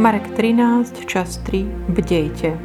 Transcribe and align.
Marek 0.00 0.32
13, 0.32 1.04
čas 1.04 1.36
3, 1.44 1.92
bdejte. 1.92 2.56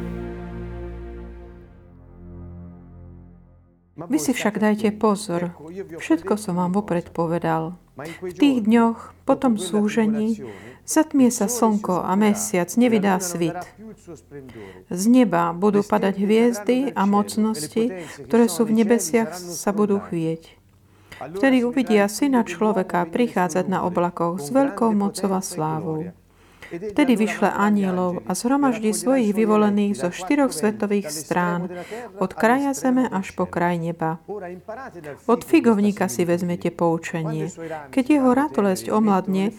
Vy 4.08 4.16
si 4.16 4.32
však 4.32 4.56
dajte 4.56 4.88
pozor, 4.96 5.52
všetko 6.00 6.40
som 6.40 6.56
vám 6.56 6.72
vopred 6.72 7.12
povedal. 7.12 7.76
V 8.24 8.32
tých 8.32 8.64
dňoch, 8.64 9.12
po 9.28 9.36
tom 9.36 9.60
súžení, 9.60 10.48
zatmie 10.88 11.28
sa 11.28 11.44
slnko 11.44 12.08
a 12.08 12.16
mesiac, 12.16 12.72
nevydá 12.72 13.20
svit. 13.20 13.60
Z 14.88 15.02
neba 15.04 15.52
budú 15.52 15.84
padať 15.84 16.16
hviezdy 16.16 16.96
a 16.96 17.04
mocnosti, 17.04 18.00
ktoré 18.24 18.48
sú 18.48 18.64
v 18.64 18.80
nebesiach, 18.80 19.36
sa 19.36 19.76
budú 19.76 20.00
chvieť. 20.00 20.56
Vtedy 21.36 21.68
uvidia 21.68 22.08
syna 22.08 22.48
človeka 22.48 23.04
prichádzať 23.04 23.68
na 23.68 23.84
oblakoch 23.84 24.40
s 24.40 24.48
veľkou 24.48 24.96
mocou 24.96 25.36
a 25.36 25.44
slávou. 25.44 26.16
Vtedy 26.70 27.14
vyšle 27.14 27.50
anielov 27.52 28.26
a 28.26 28.34
zhromaždí 28.34 28.90
svojich 28.90 29.30
vyvolených 29.30 29.94
zo 29.94 30.08
štyroch 30.10 30.50
svetových 30.50 31.08
strán, 31.12 31.70
od 32.18 32.30
kraja 32.34 32.74
zeme 32.74 33.06
až 33.06 33.30
po 33.38 33.46
kraj 33.46 33.78
neba. 33.78 34.18
Od 35.26 35.40
figovníka 35.44 36.10
si 36.10 36.26
vezmete 36.26 36.74
poučenie. 36.74 37.50
Keď 37.94 38.04
jeho 38.06 38.30
ratolesť 38.34 38.90
omladne 38.90 39.54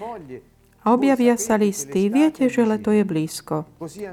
a 0.83 0.95
objavia 0.95 1.35
sa 1.35 1.59
listy, 1.59 2.07
viete, 2.07 2.47
že 2.47 2.63
leto 2.63 2.95
je 2.95 3.03
blízko. 3.03 3.67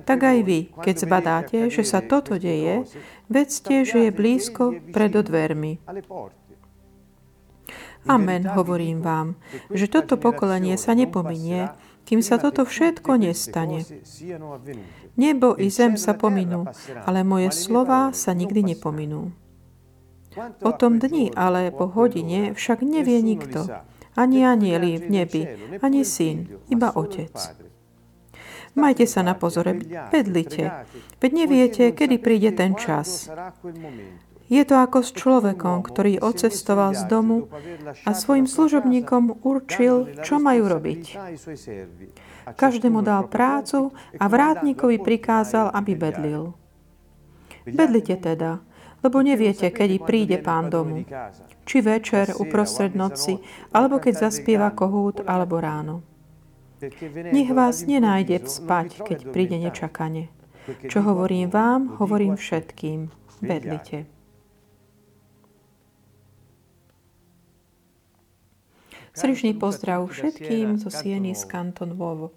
Tak 0.06 0.18
aj 0.18 0.38
vy, 0.42 0.60
keď 0.82 0.94
zbadáte, 0.98 1.58
že 1.70 1.82
sa 1.86 2.02
toto 2.02 2.34
deje, 2.38 2.86
vedzte, 3.30 3.86
že 3.86 4.08
je 4.08 4.10
blízko 4.10 4.74
pred 4.90 5.14
dvermi. 5.14 5.78
Amen, 8.04 8.44
hovorím 8.52 9.00
vám, 9.00 9.32
že 9.72 9.88
toto 9.88 10.20
pokolenie 10.20 10.76
sa 10.76 10.92
nepominie, 10.92 11.72
kým 12.04 12.20
sa 12.20 12.36
toto 12.36 12.68
všetko 12.68 13.16
nestane. 13.16 13.84
Nebo 15.16 15.56
i 15.56 15.72
zem 15.72 15.96
sa 15.96 16.12
pominú, 16.12 16.68
ale 17.08 17.24
moje 17.24 17.50
slova 17.50 18.12
sa 18.12 18.36
nikdy 18.36 18.76
nepominú. 18.76 19.32
O 20.60 20.70
tom 20.74 20.98
dni 20.98 21.30
alebo 21.34 21.86
hodine 21.86 22.52
však 22.52 22.82
nevie 22.82 23.22
nikto, 23.22 23.70
ani 24.18 24.46
anieli 24.46 24.98
v 24.98 25.06
nebi, 25.10 25.42
ani 25.78 26.02
syn, 26.02 26.60
iba 26.70 26.90
otec. 26.94 27.34
Majte 28.74 29.06
sa 29.06 29.22
na 29.22 29.38
pozore, 29.38 29.78
bedlite, 30.10 30.90
veď 31.22 31.30
neviete, 31.30 31.84
kedy 31.94 32.18
príde 32.18 32.50
ten 32.50 32.74
čas. 32.74 33.30
Je 34.52 34.60
to 34.68 34.76
ako 34.76 35.00
s 35.00 35.10
človekom, 35.16 35.80
ktorý 35.80 36.20
odcestoval 36.20 36.92
z 36.92 37.08
domu 37.08 37.48
a 38.04 38.12
svojim 38.12 38.44
služobníkom 38.44 39.40
určil, 39.40 40.20
čo 40.20 40.36
majú 40.36 40.68
robiť. 40.68 41.16
Každému 42.52 43.00
dal 43.00 43.24
prácu 43.32 43.96
a 44.20 44.24
vrátnikovi 44.28 45.00
prikázal, 45.00 45.72
aby 45.72 45.92
bedlil. 45.96 46.52
Bedlite 47.64 48.20
teda, 48.20 48.60
lebo 49.00 49.24
neviete, 49.24 49.72
kedy 49.72 50.04
príde 50.04 50.36
pán 50.40 50.68
domu. 50.68 51.08
Či 51.64 51.80
večer, 51.80 52.36
uprostred 52.36 52.92
noci, 52.92 53.40
alebo 53.72 53.96
keď 53.96 54.28
zaspieva 54.28 54.68
kohút, 54.76 55.24
alebo 55.24 55.56
ráno. 55.56 56.04
Nech 57.32 57.48
vás 57.56 57.88
nenájde 57.88 58.44
spať, 58.44 59.00
keď 59.08 59.18
príde 59.32 59.56
nečakane. 59.56 60.28
Čo 60.84 61.00
hovorím 61.00 61.48
vám, 61.48 61.96
hovorím 61.96 62.36
všetkým. 62.36 63.08
Bedlite. 63.40 64.13
Srdečný 69.14 69.54
pozdrav 69.54 70.10
všetkým 70.10 70.74
zo 70.74 70.90
Sieny 70.90 71.38
z 71.38 71.46
Kanton 71.46 71.94
Vovo. 71.94 72.34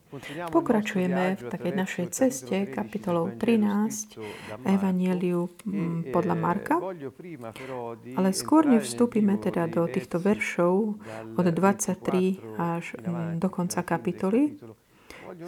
Pokračujeme 0.53 1.33
v 1.33 1.43
takej 1.49 1.73
našej 1.73 2.05
ceste 2.13 2.69
kapitolou 2.69 3.33
13 3.33 4.13
Evangeliu 4.61 5.49
mm, 5.65 6.13
podľa 6.13 6.35
Marka. 6.37 6.77
Ale 8.13 8.29
skôr 8.29 8.69
než 8.69 8.93
vstúpime 8.93 9.41
teda 9.41 9.65
do 9.65 9.89
týchto 9.89 10.21
veršov 10.21 11.01
od 11.33 11.45
23 11.49 12.61
až 12.61 12.93
mm, 12.93 13.41
do 13.41 13.49
konca 13.49 13.81
kapitoly, 13.81 14.61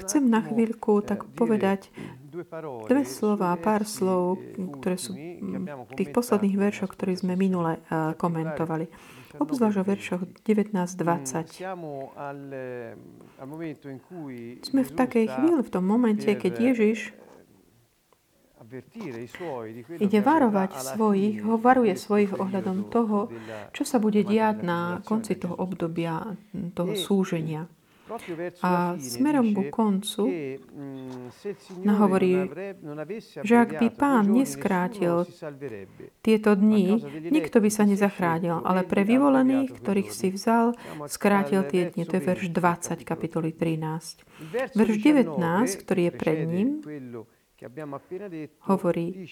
chcem 0.06 0.24
na 0.30 0.42
chvíľku 0.46 1.02
tak 1.02 1.26
povedať 1.34 1.90
dve 2.86 3.04
slova, 3.04 3.58
pár 3.58 3.84
slov, 3.84 4.38
ktoré 4.80 4.98
sú 5.02 5.18
v 5.18 5.94
tých 5.98 6.14
posledných 6.14 6.56
veršoch, 6.56 6.94
ktoré 6.94 7.18
sme 7.18 7.34
minule 7.36 7.82
komentovali 8.22 8.88
obzvlášť 9.38 9.78
o 9.78 9.84
veršoch 9.86 10.22
19-20. 10.42 11.62
Sme 14.66 14.82
v 14.82 14.92
takej 14.94 15.26
chvíli, 15.30 15.62
v 15.62 15.70
tom 15.70 15.86
momente, 15.86 16.34
keď 16.34 16.74
Ježiš 16.74 17.14
ide 19.98 20.20
varovať 20.22 20.94
svojich, 20.94 21.42
ho 21.42 21.58
varuje 21.58 21.94
svojich 21.98 22.38
ohľadom 22.38 22.90
toho, 22.94 23.30
čo 23.74 23.84
sa 23.86 23.98
bude 23.98 24.22
diať 24.22 24.62
na 24.62 25.02
konci 25.02 25.38
toho 25.38 25.58
obdobia, 25.58 26.38
toho 26.78 26.94
súženia. 26.94 27.66
A 28.66 28.98
smerom 28.98 29.54
ku 29.54 29.70
koncu 29.70 30.26
hovorí, 31.86 32.50
že 33.46 33.56
ak 33.56 33.78
by 33.78 33.88
pán 33.94 34.34
neskrátil 34.34 35.30
tieto 36.26 36.58
dni, 36.58 37.00
nikto 37.30 37.62
by 37.62 37.70
sa 37.70 37.86
nezachránil, 37.86 38.66
ale 38.66 38.82
pre 38.86 39.06
vyvolených, 39.06 39.78
ktorých 39.78 40.10
si 40.10 40.34
vzal, 40.34 40.74
skrátil 41.06 41.62
tie 41.70 41.94
dni. 41.94 42.04
To 42.10 42.18
je 42.18 42.24
verš 42.24 42.46
20, 42.50 43.06
kapitoly 43.06 43.54
13. 43.54 44.74
Verš 44.74 44.96
19, 44.98 45.82
ktorý 45.86 46.02
je 46.10 46.14
pred 46.14 46.40
ním, 46.50 46.70
hovorí, 48.66 49.28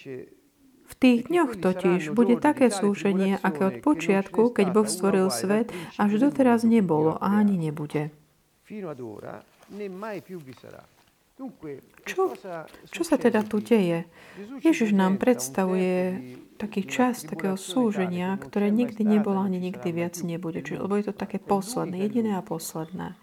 v 0.88 0.94
tých 0.96 1.28
dňoch 1.28 1.60
totiž 1.60 2.16
bude 2.16 2.40
také 2.40 2.72
súženie, 2.72 3.36
aké 3.44 3.62
od 3.68 3.76
počiatku, 3.84 4.56
keď 4.56 4.68
Boh 4.72 4.88
stvoril 4.88 5.28
svet, 5.28 5.76
až 6.00 6.16
doteraz 6.16 6.64
nebolo 6.64 7.20
a 7.20 7.44
ani 7.44 7.60
nebude 7.60 8.16
fino 8.68 8.90
ad 8.90 9.00
ora 9.00 9.42
né 9.68 9.88
mai 9.88 10.22
più 10.22 10.40
vi 10.44 10.54
sarà. 10.54 10.84
Čo, 12.02 12.34
čo 12.90 13.04
sa 13.06 13.14
teda 13.22 13.46
tu 13.46 13.62
deje? 13.62 14.10
Ježiš 14.58 14.90
nám 14.90 15.22
predstavuje 15.22 16.18
taký 16.58 16.90
čas 16.90 17.22
takého 17.30 17.54
súženia, 17.54 18.34
ktoré 18.42 18.74
nikdy 18.74 19.06
nebolo 19.06 19.46
ani 19.46 19.62
nikdy 19.62 19.94
viac 19.94 20.18
nebude. 20.26 20.66
Čiže, 20.66 20.82
lebo 20.82 20.98
je 20.98 21.06
to 21.06 21.14
také 21.14 21.38
posledné, 21.38 22.10
jediné 22.10 22.34
a 22.34 22.42
posledné. 22.42 23.14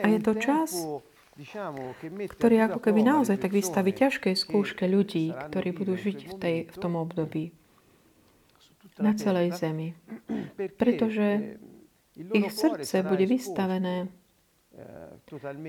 A 0.00 0.06
je 0.08 0.20
to 0.24 0.32
čas, 0.40 0.72
ktorý 2.32 2.56
ako 2.72 2.80
keby 2.80 3.04
naozaj 3.04 3.36
tak 3.44 3.52
vystaví 3.52 3.92
ťažkej 3.92 4.32
skúške 4.32 4.88
ľudí, 4.88 5.36
ktorí 5.36 5.68
budú 5.76 6.00
žiť 6.00 6.18
v, 6.32 6.34
tej, 6.40 6.56
v 6.72 6.76
tom 6.80 6.96
období 6.96 7.52
na 8.96 9.12
celej 9.20 9.52
zemi. 9.52 9.92
Pretože 10.80 11.60
ich 12.16 12.48
srdce 12.56 13.04
bude 13.04 13.28
vystavené 13.28 14.08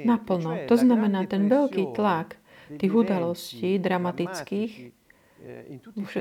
naplno. 0.06 0.68
To 0.68 0.76
znamená, 0.76 1.28
ten 1.28 1.52
veľký 1.52 1.96
tlak 1.96 2.40
tých 2.80 2.94
udalostí 2.94 3.78
dramatických 3.78 4.96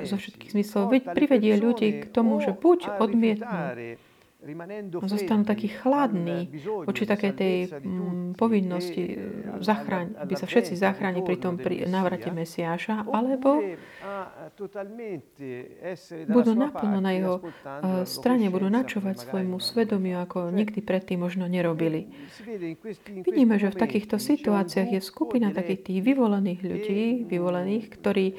zo 0.03 0.17
všetkých 0.19 0.51
zmyslov 0.51 0.91
privedie 1.15 1.55
ľudí 1.55 2.03
k 2.03 2.05
tomu, 2.11 2.43
že 2.43 2.51
buď 2.59 2.99
odmietnú 2.99 3.95
zostanú 5.07 5.47
takí 5.47 5.71
chladní 5.71 6.51
voči 6.67 7.07
takej 7.07 7.33
tej 7.33 7.57
mm, 7.71 8.35
povinnosti 8.35 9.03
eh, 9.15 9.17
zachráň, 9.63 10.19
aby 10.19 10.35
sa 10.35 10.51
všetci 10.51 10.75
zachránili 10.75 11.23
pri 11.23 11.37
tom 11.39 11.55
pri 11.55 11.87
návrate 11.87 12.35
Mesiáša, 12.35 13.07
alebo 13.07 13.63
budú 16.27 16.53
naplno 16.59 16.99
na 16.99 17.15
jeho 17.15 17.35
eh, 17.39 18.03
strane, 18.03 18.51
budú 18.51 18.67
načovať 18.67 19.31
svojmu 19.31 19.63
svedomiu, 19.63 20.19
ako 20.27 20.51
nikdy 20.51 20.83
predtým 20.83 21.23
možno 21.23 21.47
nerobili. 21.47 22.11
Vidíme, 23.23 23.63
že 23.63 23.71
v 23.71 23.79
takýchto 23.79 24.19
situáciách 24.19 24.99
je 24.99 25.01
skupina 25.01 25.55
takých 25.55 25.87
tých 25.87 26.01
vyvolených 26.03 26.61
ľudí, 26.67 27.03
vyvolených, 27.31 27.85
ktorí 27.95 28.27
eh, 28.33 28.37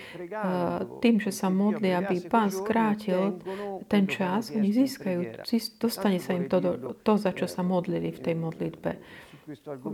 tým, 0.99 1.23
že 1.23 1.31
sa 1.31 1.47
modlia, 1.47 2.03
aby 2.03 2.27
pán 2.27 2.51
skrátil 2.51 3.39
ten 3.87 4.03
čas, 4.11 4.51
oni 4.51 4.75
získajú, 4.75 5.47
dostane 5.93 6.17
sa 6.17 6.33
im 6.33 6.49
to, 6.49 6.57
to, 7.05 7.13
za 7.21 7.29
čo 7.37 7.45
sa 7.45 7.61
modlili 7.61 8.09
v 8.09 8.19
tej 8.19 8.35
modlitbe. 8.35 8.91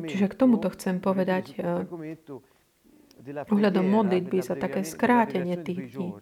Čiže 0.07 0.25
k 0.31 0.36
tomuto 0.40 0.72
chcem 0.72 1.04
povedať 1.04 1.60
uh, 1.60 1.84
ohľadom 3.51 3.84
modlitby 3.84 4.40
za 4.40 4.56
také 4.56 4.88
skrátenie 4.88 5.60
tých 5.60 5.92
dní. 5.92 6.16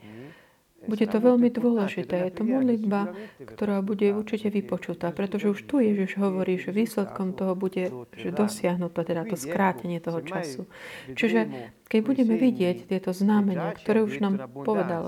Bude 0.88 1.06
to 1.06 1.20
veľmi 1.20 1.52
dôležité. 1.52 2.32
Je 2.32 2.34
to 2.34 2.44
modlitba, 2.48 3.14
ktorá 3.44 3.84
bude 3.84 4.16
určite 4.16 4.48
vypočutá, 4.48 5.12
pretože 5.12 5.52
už 5.52 5.60
tu 5.68 5.84
Ježiš 5.84 6.16
hovorí, 6.16 6.58
že 6.58 6.72
výsledkom 6.72 7.36
toho 7.36 7.54
bude 7.54 7.92
že 8.16 8.30
dosiahnuť 8.32 8.92
to, 8.96 9.02
teda 9.04 9.22
to 9.28 9.36
skrátenie 9.36 10.00
toho 10.00 10.24
času. 10.24 10.66
Čiže 11.12 11.74
keď 11.88 12.00
budeme 12.04 12.36
vidieť 12.36 12.92
tieto 12.92 13.16
znamenia, 13.16 13.72
ktoré 13.80 14.04
už 14.04 14.20
nám 14.20 14.52
povedal, 14.52 15.04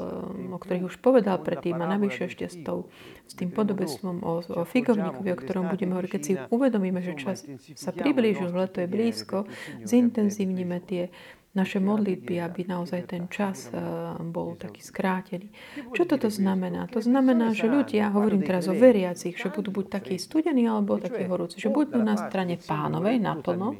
o 0.51 0.57
ktorých 0.59 0.87
už 0.87 0.95
povedal 1.03 1.35
predtým 1.43 1.75
a 1.75 1.85
navyše 1.91 2.31
ešte 2.31 2.47
s, 2.47 2.55
tou, 2.63 2.87
s 3.27 3.35
tým 3.35 3.51
podobestvom 3.51 4.23
o, 4.23 4.39
o 4.43 4.61
figovníkovi, 4.63 5.29
o 5.35 5.37
ktorom 5.39 5.67
budeme 5.67 5.99
hovoriť, 5.99 6.11
keď 6.11 6.21
si 6.23 6.33
uvedomíme, 6.39 7.03
že 7.03 7.19
čas 7.19 7.43
sa 7.75 7.91
priblížil, 7.91 8.55
leto 8.55 8.79
je 8.79 8.87
blízko, 8.87 9.43
zintenzívnime 9.83 10.79
tie 10.87 11.11
naše 11.57 11.81
modlitby, 11.81 12.37
aby 12.45 12.61
naozaj 12.69 13.09
ten 13.09 13.25
čas 13.25 13.73
eh, 13.73 13.79
bol 14.21 14.53
taký 14.53 14.85
skrátený. 14.85 15.49
Čo 15.97 16.05
toto 16.05 16.29
znamená? 16.29 16.85
To 16.93 17.01
znamená, 17.01 17.57
že 17.57 17.65
ľudia, 17.65 18.13
hovorím 18.13 18.45
teraz 18.45 18.69
o 18.69 18.75
veriacich, 18.77 19.33
že 19.33 19.49
budú 19.49 19.73
buď 19.73 19.85
takí 19.89 20.15
studení 20.21 20.69
alebo 20.69 21.01
takí 21.01 21.25
horúci, 21.25 21.57
že 21.57 21.73
budú 21.73 21.97
na 21.99 22.17
strane 22.17 22.61
pánovej 22.61 23.17
naplno, 23.17 23.75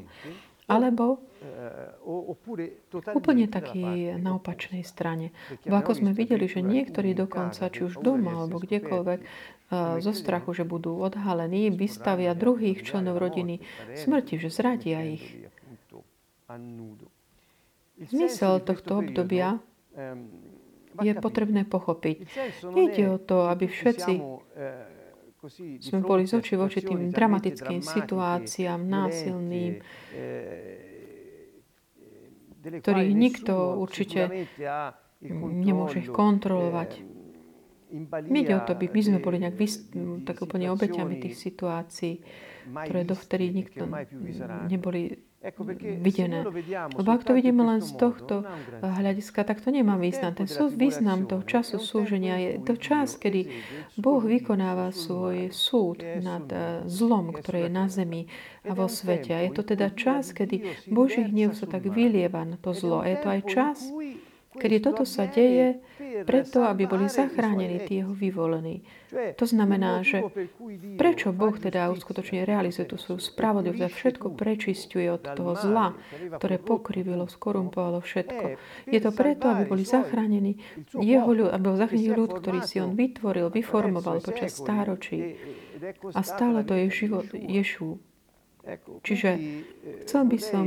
alebo 0.66 1.30
úplne 3.16 3.46
taký 3.48 4.14
na 4.20 4.36
opačnej 4.36 4.84
strane. 4.84 5.32
Bo 5.64 5.80
ako 5.80 6.04
sme 6.04 6.10
videli, 6.12 6.44
že 6.44 6.60
niektorí 6.60 7.16
dokonca, 7.16 7.72
či 7.72 7.88
už 7.88 8.04
doma 8.04 8.44
alebo 8.44 8.60
kdekoľvek, 8.60 9.20
eh, 9.20 9.28
zo 9.98 10.12
strachu, 10.12 10.52
že 10.52 10.64
budú 10.68 11.00
odhalení, 11.00 11.72
vystavia 11.72 12.36
druhých 12.36 12.84
členov 12.84 13.18
rodiny 13.18 13.64
smrti, 13.96 14.36
že 14.36 14.52
zradia 14.52 15.00
ich. 15.06 15.24
Zmysel 18.00 18.64
tohto 18.64 19.04
obdobia 19.04 19.60
je 21.00 21.12
potrebné 21.20 21.68
pochopiť. 21.68 22.16
Nejde 22.72 23.04
o 23.12 23.18
to, 23.20 23.48
aby 23.52 23.68
všetci 23.68 24.12
sme 25.80 26.00
boli 26.04 26.28
z 26.28 26.36
oči 26.36 26.54
voči 26.56 26.80
tým 26.84 27.08
dramatickým 27.08 27.80
situáciám, 27.80 28.80
násilným, 28.80 29.80
ktorých 32.60 33.12
nikto 33.16 33.80
určite 33.80 34.48
nemôže 35.40 36.04
ich 36.04 36.10
kontrolovať. 36.12 37.00
Nejde 38.28 38.52
o 38.54 38.64
to, 38.68 38.76
aby 38.76 38.86
my 38.92 39.00
sme 39.00 39.18
boli 39.18 39.40
nejak 39.40 39.56
vys- 39.56 39.82
tak 40.28 40.44
úplne 40.44 40.70
obeťami 40.70 41.18
tých 41.18 41.40
situácií, 41.40 42.20
ktoré 42.70 43.02
dovtedy 43.02 43.50
nikto 43.50 43.88
neboli 44.68 45.29
videné. 46.04 46.44
Lebo 46.92 47.08
ak 47.16 47.24
to 47.24 47.32
vidíme 47.32 47.64
len 47.64 47.80
z 47.80 47.96
tohto 47.96 48.44
hľadiska, 48.84 49.40
tak 49.48 49.64
to 49.64 49.72
nemá 49.72 49.96
význam. 49.96 50.36
Ten 50.36 50.44
súd, 50.44 50.76
význam 50.76 51.24
toho 51.24 51.40
času 51.48 51.80
súženia 51.80 52.36
je 52.36 52.50
to 52.60 52.76
čas, 52.76 53.16
kedy 53.16 53.48
Boh 53.96 54.20
vykonáva 54.20 54.92
svoj 54.92 55.48
súd 55.48 56.04
nad 56.04 56.44
eh, 56.52 56.84
zlom, 56.84 57.32
ktoré 57.32 57.66
je 57.66 57.70
na 57.72 57.88
zemi 57.88 58.28
a 58.68 58.76
vo 58.76 58.84
svete. 58.84 59.32
A 59.32 59.40
je 59.48 59.56
to 59.56 59.62
teda 59.64 59.96
čas, 59.96 60.36
kedy 60.36 60.76
Boží 60.92 61.24
hnev 61.24 61.56
sa 61.56 61.64
tak 61.64 61.88
vylieva 61.88 62.44
na 62.44 62.60
to 62.60 62.76
zlo. 62.76 63.00
A 63.00 63.08
je 63.08 63.16
to 63.24 63.28
aj 63.32 63.40
čas, 63.48 63.78
kedy 64.50 64.76
toto 64.82 65.06
sa 65.06 65.30
deje 65.30 65.78
preto, 66.26 66.66
aby 66.66 66.90
boli 66.90 67.06
zachránení 67.06 67.86
tí 67.86 68.02
jeho 68.02 68.10
vyvolení. 68.10 68.82
To 69.10 69.46
znamená, 69.46 70.02
že 70.02 70.26
prečo 70.98 71.30
Boh 71.30 71.54
teda 71.54 71.90
uskutočne 71.94 72.42
realizuje 72.42 72.90
tú 72.90 72.98
svoju 72.98 73.22
spravodlivosť 73.22 73.82
a 73.86 73.90
všetko 73.90 74.26
prečistuje 74.34 75.06
od 75.06 75.22
toho 75.22 75.54
zla, 75.54 75.94
ktoré 76.38 76.58
pokrivilo, 76.58 77.30
skorumpovalo 77.30 78.02
všetko. 78.02 78.58
Je 78.90 78.98
to 78.98 79.10
preto, 79.14 79.50
aby 79.54 79.70
boli 79.70 79.86
zachránení 79.86 80.58
jeho 80.98 81.30
ľud, 81.30 81.50
aby 81.54 81.62
bol 81.62 81.78
zachránený 81.78 82.10
ľud, 82.18 82.30
ktorý 82.42 82.60
si 82.66 82.82
on 82.82 82.98
vytvoril, 82.98 83.54
vyformoval 83.54 84.18
počas 84.18 84.58
stáročí. 84.58 85.38
A 86.12 86.20
stále 86.26 86.66
to 86.66 86.74
je 86.76 87.06
život 87.06 87.26
Ješu, 87.32 88.02
Čiže 89.00 89.30
eh, 89.32 89.40
chcel 90.04 90.28
by 90.28 90.38
som 90.38 90.66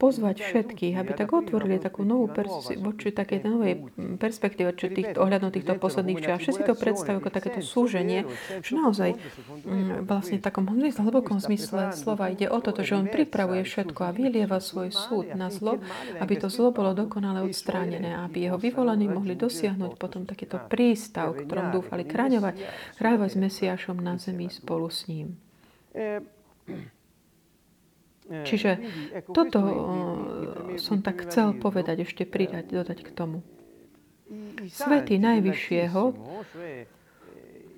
pozvať 0.00 0.40
všetkých, 0.40 0.96
aby 0.96 1.12
tak 1.12 1.28
otvorili 1.36 1.76
takú 1.76 2.00
novú 2.00 2.32
pers- 2.32 2.72
voči 2.80 3.12
takej 3.12 3.38
novej 3.44 3.72
perspektíve 4.16 4.72
čo 4.72 4.88
tých, 4.88 5.12
ohľadom 5.16 5.52
týchto 5.52 5.76
posledných 5.76 6.24
čias. 6.24 6.40
Všetci 6.40 6.62
to 6.64 6.74
predstavujú 6.74 7.20
ako 7.20 7.30
takéto 7.30 7.60
súženie, 7.60 8.24
že 8.64 8.72
naozaj 8.72 9.20
mm, 9.20 10.08
vlastne 10.08 10.40
v 10.40 10.44
takom 10.44 10.64
hlbokom 10.64 11.36
zmysle 11.36 11.92
slova 11.92 12.32
ide 12.32 12.48
o 12.48 12.58
toto, 12.64 12.80
že 12.80 12.96
on 12.96 13.12
pripravuje 13.12 13.60
všetko 13.64 14.00
a 14.08 14.14
vylieva 14.16 14.56
svoj 14.58 14.88
súd 14.88 15.36
na 15.36 15.52
zlo, 15.52 15.80
aby 16.18 16.34
to 16.40 16.48
zlo 16.48 16.72
bolo 16.72 16.96
dokonale 16.96 17.44
odstránené, 17.44 18.16
aby 18.24 18.48
jeho 18.48 18.56
vyvolení 18.56 19.04
mohli 19.04 19.36
dosiahnuť 19.36 20.00
potom 20.00 20.24
takýto 20.24 20.64
prístav, 20.72 21.36
ktorom 21.36 21.76
dúfali 21.76 22.08
kráňovať, 22.08 22.56
kráľovať 22.96 23.30
s 23.30 23.38
Mesiášom 23.38 24.00
na 24.00 24.16
zemi 24.16 24.48
spolu 24.48 24.88
s 24.88 25.04
ním. 25.12 25.36
Eh, 28.30 28.44
Čiže 28.48 28.70
toto 29.36 29.60
som 30.80 31.04
tak 31.04 31.28
chcel 31.28 31.52
povedať, 31.60 32.08
ešte 32.08 32.24
pridať, 32.24 32.72
dodať 32.72 32.98
k 33.04 33.10
tomu. 33.12 33.44
Svety 34.64 35.20
Najvyššieho 35.20 36.02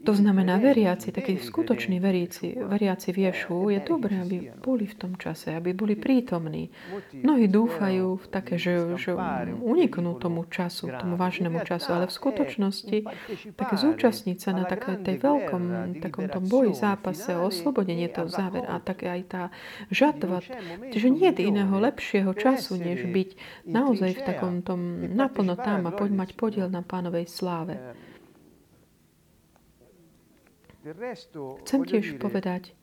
to 0.07 0.15
znamená, 0.15 0.63
veriaci, 0.63 1.11
takí 1.13 1.43
skutoční 1.43 1.99
veriaci, 2.01 2.55
veriaci 2.63 3.13
v 3.13 3.19
Ješu, 3.19 3.75
je 3.75 3.81
dobré, 3.83 4.23
aby 4.23 4.37
boli 4.63 4.87
v 4.87 4.95
tom 4.95 5.19
čase, 5.19 5.51
aby 5.51 5.75
boli 5.75 5.99
prítomní. 5.99 6.71
Mnohí 7.11 7.51
dúfajú 7.51 8.15
v 8.23 8.27
také, 8.31 8.55
že, 8.55 8.95
že 8.95 9.19
uniknú 9.59 10.15
tomu 10.23 10.47
času, 10.47 10.95
tomu 10.95 11.19
vážnemu 11.19 11.59
času, 11.67 11.91
ale 11.91 12.07
v 12.07 12.15
skutočnosti 12.15 12.99
také 13.59 13.75
zúčastniť 13.75 14.39
sa 14.39 14.55
na 14.55 14.63
také 14.63 14.95
tej 14.95 15.19
veľkom 15.19 15.99
takom 15.99 16.31
tom 16.31 16.47
boji, 16.47 16.79
zápase 16.79 17.35
oslobodenie 17.35 18.07
toho 18.07 18.31
záver 18.31 18.63
a 18.63 18.79
také 18.79 19.11
aj 19.11 19.23
tá 19.27 19.43
žatva. 19.91 20.39
Čiže 20.95 21.09
nie 21.11 21.35
je 21.35 21.51
iného 21.51 21.75
lepšieho 21.83 22.31
času, 22.31 22.79
než 22.79 23.11
byť 23.11 23.29
naozaj 23.67 24.23
v 24.23 24.23
takom 24.23 24.63
tom 24.63 25.03
naplno 25.11 25.59
tam 25.59 25.91
a 25.91 25.91
poď 25.91 26.11
mať 26.15 26.31
podiel 26.39 26.71
na 26.71 26.87
pánovej 26.87 27.27
sláve. 27.27 28.06
Chcem 31.63 31.81
tiež 31.83 32.19
povedať, 32.19 32.75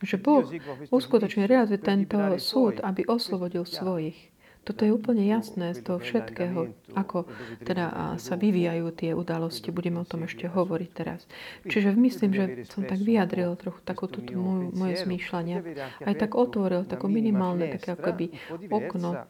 že 0.00 0.16
Boh 0.16 0.44
uskutočne 0.88 1.44
realizuje 1.44 1.80
tento 1.80 2.16
súd, 2.40 2.80
aby 2.80 3.04
oslobodil 3.04 3.68
svojich. 3.68 4.29
Toto 4.60 4.84
je 4.84 4.92
úplne 4.92 5.24
jasné 5.24 5.72
z 5.72 5.80
toho 5.82 5.98
všetkého, 5.98 6.70
ako 6.92 7.26
teda 7.64 8.14
sa 8.20 8.34
vyvíjajú 8.36 8.86
tie 8.94 9.10
udalosti. 9.16 9.72
Budeme 9.72 10.04
o 10.04 10.06
tom 10.06 10.28
ešte 10.28 10.46
hovoriť 10.46 10.90
teraz. 10.94 11.24
Čiže 11.64 11.96
myslím, 11.96 12.30
že 12.30 12.44
som 12.70 12.84
tak 12.84 13.00
vyjadril 13.00 13.56
trochu 13.56 13.80
takú 13.82 14.06
túto 14.06 14.36
moju, 14.36 14.70
moje 14.76 15.00
zmýšľanie. 15.02 15.56
Aj 16.04 16.14
tak 16.14 16.36
otvoril 16.36 16.84
takú 16.86 17.08
minimálne 17.08 17.72
také 17.72 17.96
ako 17.96 18.02
keby 18.12 18.26
okno, 18.68 19.26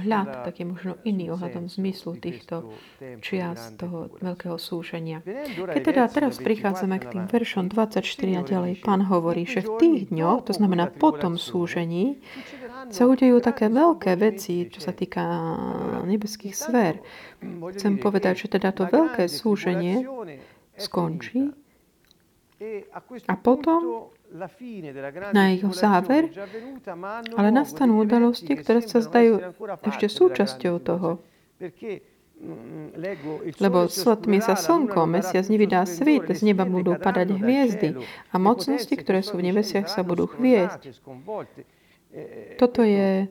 vhľad, 0.00 0.48
taký 0.48 0.64
možno 0.66 0.96
iný 1.04 1.30
ohľadom 1.36 1.68
zmyslu 1.68 2.16
týchto 2.18 2.72
čias 3.20 3.76
toho 3.76 4.10
veľkého 4.18 4.56
súženia. 4.58 5.22
Keď 5.46 5.82
teda 5.86 6.08
teraz 6.08 6.40
prichádzame 6.40 6.96
k 6.98 7.14
tým 7.14 7.24
veršom 7.28 7.68
24 7.68 8.02
a 8.38 8.42
ďalej, 8.42 8.72
pán 8.82 9.06
hovorí, 9.06 9.44
že 9.44 9.60
v 9.60 9.70
tých 9.76 10.00
dňoch, 10.08 10.48
to 10.48 10.52
znamená 10.56 10.88
po 10.88 11.12
tom 11.14 11.36
súžení, 11.36 12.18
sa 12.90 13.02
udejú 13.06 13.38
také 13.40 13.70
veľké 13.70 14.12
veci, 14.18 14.66
čo 14.66 14.80
sa 14.82 14.92
týka 14.92 15.22
nebeských 16.04 16.54
sfér. 16.54 17.00
Chcem 17.74 17.98
povedať, 18.02 18.46
že 18.46 18.60
teda 18.60 18.74
to 18.74 18.86
veľké 18.90 19.30
súženie 19.30 20.04
skončí 20.76 21.54
a 23.26 23.34
potom 23.40 24.12
na 25.32 25.50
jeho 25.56 25.72
záver, 25.72 26.30
ale 27.34 27.48
nastanú 27.50 28.04
udalosti, 28.04 28.52
ktoré 28.54 28.84
sa 28.84 29.00
zdajú 29.02 29.40
ešte 29.82 30.06
súčasťou 30.06 30.74
toho. 30.78 31.18
Lebo 33.60 33.84
svetmi 33.88 34.40
sa 34.40 34.56
slnko, 34.56 35.04
mesiac 35.04 35.44
nevydá 35.48 35.84
svit, 35.84 36.24
z 36.24 36.40
neba 36.40 36.64
budú 36.64 36.96
padať 36.96 37.36
hviezdy 37.36 38.00
a 38.32 38.36
mocnosti, 38.40 38.94
ktoré 38.96 39.20
sú 39.20 39.36
v 39.36 39.52
nebesiach, 39.52 39.88
sa 39.88 40.00
budú 40.00 40.24
chviesť. 40.28 41.00
Toto 42.58 42.82
je, 42.82 43.30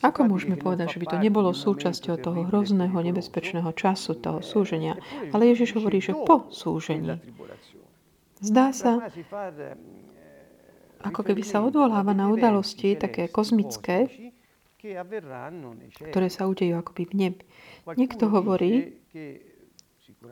ako 0.00 0.30
môžeme 0.30 0.54
povedať, 0.54 0.96
že 0.96 1.00
by 1.02 1.06
to 1.10 1.18
nebolo 1.18 1.50
súčasťou 1.50 2.16
toho 2.22 2.46
hrozného, 2.48 2.94
nebezpečného 2.94 3.70
času, 3.74 4.14
toho 4.14 4.40
súženia. 4.40 4.96
Ale 5.34 5.50
Ježiš 5.50 5.74
hovorí, 5.74 5.98
že 5.98 6.14
po 6.14 6.46
súžení. 6.54 7.18
Zdá 8.42 8.74
sa, 8.74 9.02
ako 11.02 11.20
keby 11.22 11.42
sa 11.42 11.62
odvoláva 11.66 12.14
na 12.14 12.30
udalosti 12.30 12.94
také 12.94 13.26
kozmické, 13.26 14.06
ktoré 16.10 16.26
sa 16.26 16.50
udejú 16.50 16.78
akoby 16.78 17.02
v 17.06 17.14
nebi. 17.14 17.42
Niekto 17.94 18.30
hovorí, 18.30 18.98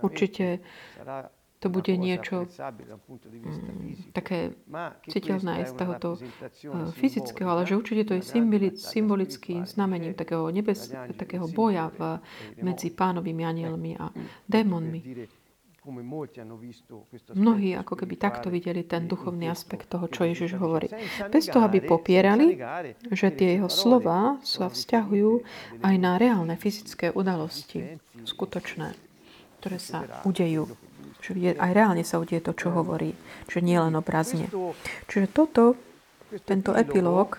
určite 0.03 0.63
to 1.61 1.69
bude 1.69 1.93
niečo 1.93 2.49
mm, 2.49 4.17
také 4.17 4.57
citeľné 5.05 5.61
aj 5.61 5.65
z 5.69 5.73
tohoto 5.77 6.09
uh, 6.17 6.89
fyzického, 6.97 7.53
ale 7.53 7.69
že 7.69 7.77
určite 7.77 8.09
to 8.09 8.17
je 8.17 8.25
symbolický 8.81 9.69
znamením 9.69 10.17
takého, 10.17 10.49
nebes, 10.49 10.89
takého 11.21 11.45
boja 11.53 11.93
v, 11.93 12.17
medzi 12.65 12.89
pánovými 12.89 13.45
anielmi 13.45 13.93
a 14.01 14.09
démonmi. 14.49 15.29
Mnohí 17.33 17.73
ako 17.73 17.95
keby 18.05 18.15
takto 18.21 18.53
videli 18.53 18.85
ten 18.85 19.09
duchovný 19.09 19.49
aspekt 19.49 19.89
toho, 19.89 20.13
čo 20.13 20.29
Ježiš 20.29 20.61
hovorí. 20.61 20.93
Bez 21.33 21.49
toho, 21.49 21.65
aby 21.65 21.81
popierali, 21.81 22.61
že 23.09 23.33
tie 23.33 23.57
jeho 23.57 23.69
slova 23.73 24.37
sa 24.45 24.69
vzťahujú 24.69 25.33
aj 25.81 25.95
na 25.97 26.21
reálne 26.21 26.53
fyzické 26.61 27.17
udalosti, 27.17 27.97
skutočné, 28.29 28.93
ktoré 29.61 29.81
sa 29.81 30.05
udejú. 30.29 30.69
Čiže 31.21 31.61
aj 31.61 31.71
reálne 31.77 32.03
sa 32.03 32.17
udeje 32.17 32.41
to, 32.41 32.53
čo 32.57 32.73
hovorí. 32.73 33.13
Čiže 33.47 33.61
nie 33.61 33.77
len 33.77 33.95
obrazne. 33.95 34.49
Čiže 35.07 35.27
toto, 35.31 35.77
tento 36.49 36.73
epilóg, 36.73 37.39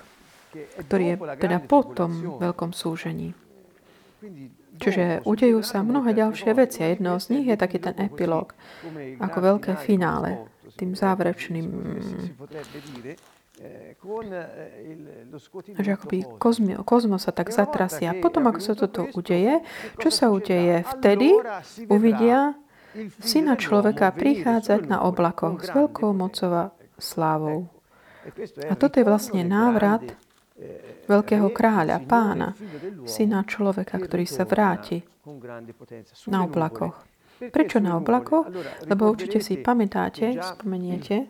ktorý 0.85 1.03
je 1.03 1.15
teda 1.41 1.57
po 1.63 1.81
tom 1.83 2.37
veľkom 2.37 2.71
súžení. 2.71 3.33
Čiže 4.81 5.25
udejú 5.25 5.61
sa 5.61 5.85
mnohé 5.85 6.13
ďalšie 6.17 6.51
veci 6.57 6.81
a 6.81 6.89
jedno 6.89 7.17
z 7.21 7.37
nich 7.37 7.45
je 7.49 7.57
taký 7.57 7.77
ten 7.77 7.97
epilóg, 8.01 8.53
ako 9.21 9.37
veľké 9.41 9.77
finále, 9.77 10.45
tým 10.77 10.97
záverečným 10.97 11.67
že 15.77 15.91
akoby 15.93 16.25
kozmo, 16.41 16.81
kozmo 16.81 17.21
sa 17.21 17.29
tak 17.29 17.53
zatrasia. 17.53 18.17
Potom, 18.17 18.49
ako 18.49 18.57
sa 18.57 18.73
toto 18.73 19.05
udeje, 19.13 19.61
čo 20.01 20.09
sa 20.09 20.33
udeje? 20.33 20.81
Vtedy 20.97 21.37
uvidia 21.85 22.57
syna 23.19 23.55
človeka 23.55 24.11
prichádzať 24.11 24.87
na 24.87 25.03
oblakoch 25.05 25.63
s 25.63 25.69
veľkou 25.71 26.11
mocou 26.11 26.51
a 26.51 26.65
slávou. 26.99 27.67
A 28.69 28.73
toto 28.77 29.01
je 29.01 29.05
vlastne 29.07 29.41
návrat 29.41 30.03
veľkého 31.09 31.49
kráľa, 31.49 31.97
pána, 32.05 32.53
syna 33.09 33.41
človeka, 33.43 33.97
ktorý 33.97 34.29
sa 34.29 34.45
vráti 34.45 35.01
na 36.29 36.45
oblakoch. 36.45 37.01
Prečo 37.41 37.81
na 37.81 37.97
oblakoch? 37.97 38.53
Lebo 38.85 39.09
určite 39.09 39.41
si 39.41 39.57
pamätáte, 39.57 40.37
spomeniete, 40.37 41.25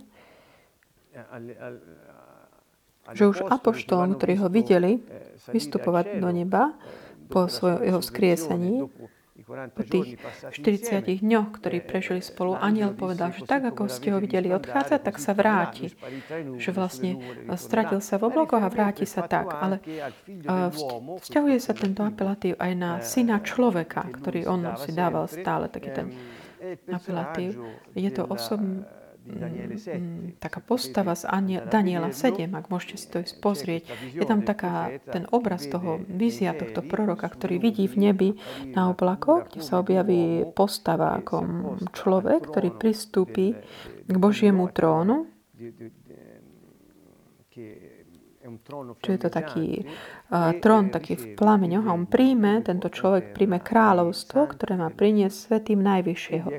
že 3.15 3.23
už 3.23 3.47
apoštolom, 3.47 4.19
ktorí 4.19 4.35
ho 4.43 4.51
videli 4.51 4.99
vystupovať 5.47 6.19
do 6.19 6.29
neba 6.35 6.75
po 7.31 7.47
svojom 7.47 7.79
jeho 7.87 8.01
skriesení, 8.03 8.75
po 9.51 9.84
tých 9.84 10.22
40 10.53 11.22
dňoch, 11.22 11.50
ktorí 11.60 11.84
prežili 11.84 12.24
spolu, 12.24 12.55
aniel 12.55 12.96
povedal, 12.96 13.36
že 13.36 13.43
tak, 13.43 13.67
ako 13.67 13.91
ste 13.91 14.15
ho 14.15 14.20
videli 14.24 14.53
odchádzať, 14.55 15.00
tak 15.03 15.15
sa 15.20 15.36
vráti. 15.36 15.91
Že 16.55 16.70
vlastne 16.72 17.12
stratil 17.60 18.00
sa 18.00 18.15
v 18.22 18.31
oblokoch 18.31 18.63
a 18.63 18.72
vráti 18.72 19.03
sa 19.03 19.27
tak. 19.27 19.51
Ale 19.51 19.84
vzťahuje 21.20 21.58
sa 21.60 21.74
tento 21.75 22.05
apelatív 22.05 22.55
aj 22.62 22.72
na 22.77 22.91
syna 23.03 23.43
človeka, 23.43 24.08
ktorý 24.08 24.48
on 24.48 24.62
si 24.79 24.96
dával 24.96 25.27
stále 25.27 25.67
taký 25.67 25.89
ten 25.91 26.08
apelatív. 26.88 27.58
Je 27.98 28.12
to 28.13 28.24
osobný 28.29 28.86
taká 30.41 30.59
postava 30.59 31.13
z 31.13 31.29
Daniela 31.69 32.09
7, 32.09 32.49
ak 32.51 32.65
môžete 32.73 32.95
si 32.97 33.07
to 33.07 33.21
pozrieť. 33.37 33.85
Je 34.17 34.25
tam 34.25 34.41
taká, 34.41 34.97
ten 35.13 35.29
obraz 35.29 35.69
toho, 35.69 36.01
vízia 36.09 36.57
tohto 36.57 36.81
proroka, 36.81 37.29
ktorý 37.29 37.61
vidí 37.61 37.85
v 37.85 38.11
nebi 38.11 38.29
na 38.73 38.89
oblakoch, 38.89 39.53
kde 39.53 39.61
sa 39.61 39.79
objaví 39.79 40.49
postava 40.57 41.21
ako 41.21 41.37
človek, 41.93 42.49
ktorý 42.49 42.69
pristúpi 42.73 43.53
k 44.09 44.15
Božiemu 44.17 44.67
trónu 44.73 45.29
Čiže 49.01 49.13
je 49.13 49.21
to 49.21 49.29
taký 49.29 49.67
uh, 49.77 49.85
trón 50.31 50.95
taký 50.95 51.19
v 51.19 51.25
plameňoch 51.35 51.83
a 51.83 51.91
on 51.91 52.07
príjme, 52.07 52.63
tento 52.63 52.88
človek 52.88 53.35
príjme 53.35 53.59
kráľovstvo, 53.59 54.55
ktoré 54.55 54.79
má 54.79 54.88
priniesť 54.88 55.35
svetým 55.35 55.83
Najvyššieho. 55.83 56.50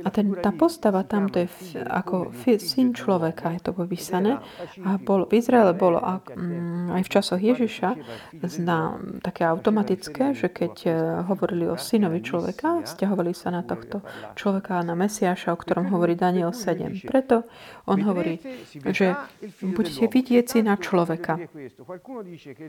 A 0.00 0.08
ten, 0.08 0.32
tá 0.40 0.48
postava 0.56 1.04
tam, 1.04 1.28
to 1.28 1.44
je 1.44 1.48
f, 1.52 1.76
ako 1.76 2.32
f, 2.32 2.56
syn 2.56 2.96
človeka, 2.96 3.52
je 3.52 3.60
to 3.68 3.76
popísané. 3.76 4.40
A 4.80 4.96
bol, 4.96 5.28
v 5.28 5.32
Izraele 5.36 5.76
bolo 5.76 6.00
um, 6.00 6.88
aj 6.96 7.04
v 7.04 7.12
časoch 7.12 7.40
Ježiša 7.44 8.00
zná, 8.48 8.96
také 9.20 9.44
automatické, 9.44 10.32
že 10.32 10.48
keď 10.48 10.74
uh, 10.88 10.94
hovorili 11.28 11.68
o 11.68 11.76
synovi 11.76 12.24
človeka, 12.24 12.88
stiahovali 12.88 13.36
sa 13.36 13.52
na 13.52 13.60
tohto 13.60 14.00
človeka, 14.40 14.80
na 14.80 14.96
Mesiáša, 14.96 15.52
o 15.52 15.60
ktorom 15.60 15.92
hovorí 15.92 16.16
Daniel 16.16 16.56
7. 16.56 17.04
Preto 17.04 17.44
on 17.84 18.00
hovorí, 18.08 18.40
že 18.72 19.12
budete 19.60 20.08
vidieť 20.08 20.44
syna 20.48 20.80
človeka. 20.80 21.36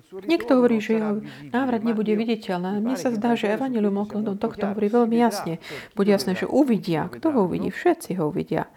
Niekto 0.09 0.57
hovorí, 0.57 0.81
že 0.81 0.97
jeho 0.97 1.21
návrat 1.53 1.85
nebude 1.85 2.15
viditeľný. 2.17 2.81
Mne 2.81 2.97
sa 2.97 3.13
zdá, 3.13 3.37
že 3.37 3.53
Evangelium 3.53 4.01
okolo 4.01 4.35
tohto 4.35 4.65
hovorí 4.67 4.89
veľmi 4.89 5.17
jasne. 5.19 5.61
Bude 5.93 6.11
jasné, 6.11 6.35
že 6.35 6.49
uvidia. 6.49 7.07
Kto 7.07 7.31
ho 7.31 7.39
uvidí? 7.47 7.69
Všetci 7.69 8.17
ho 8.17 8.33
uvidia. 8.33 8.67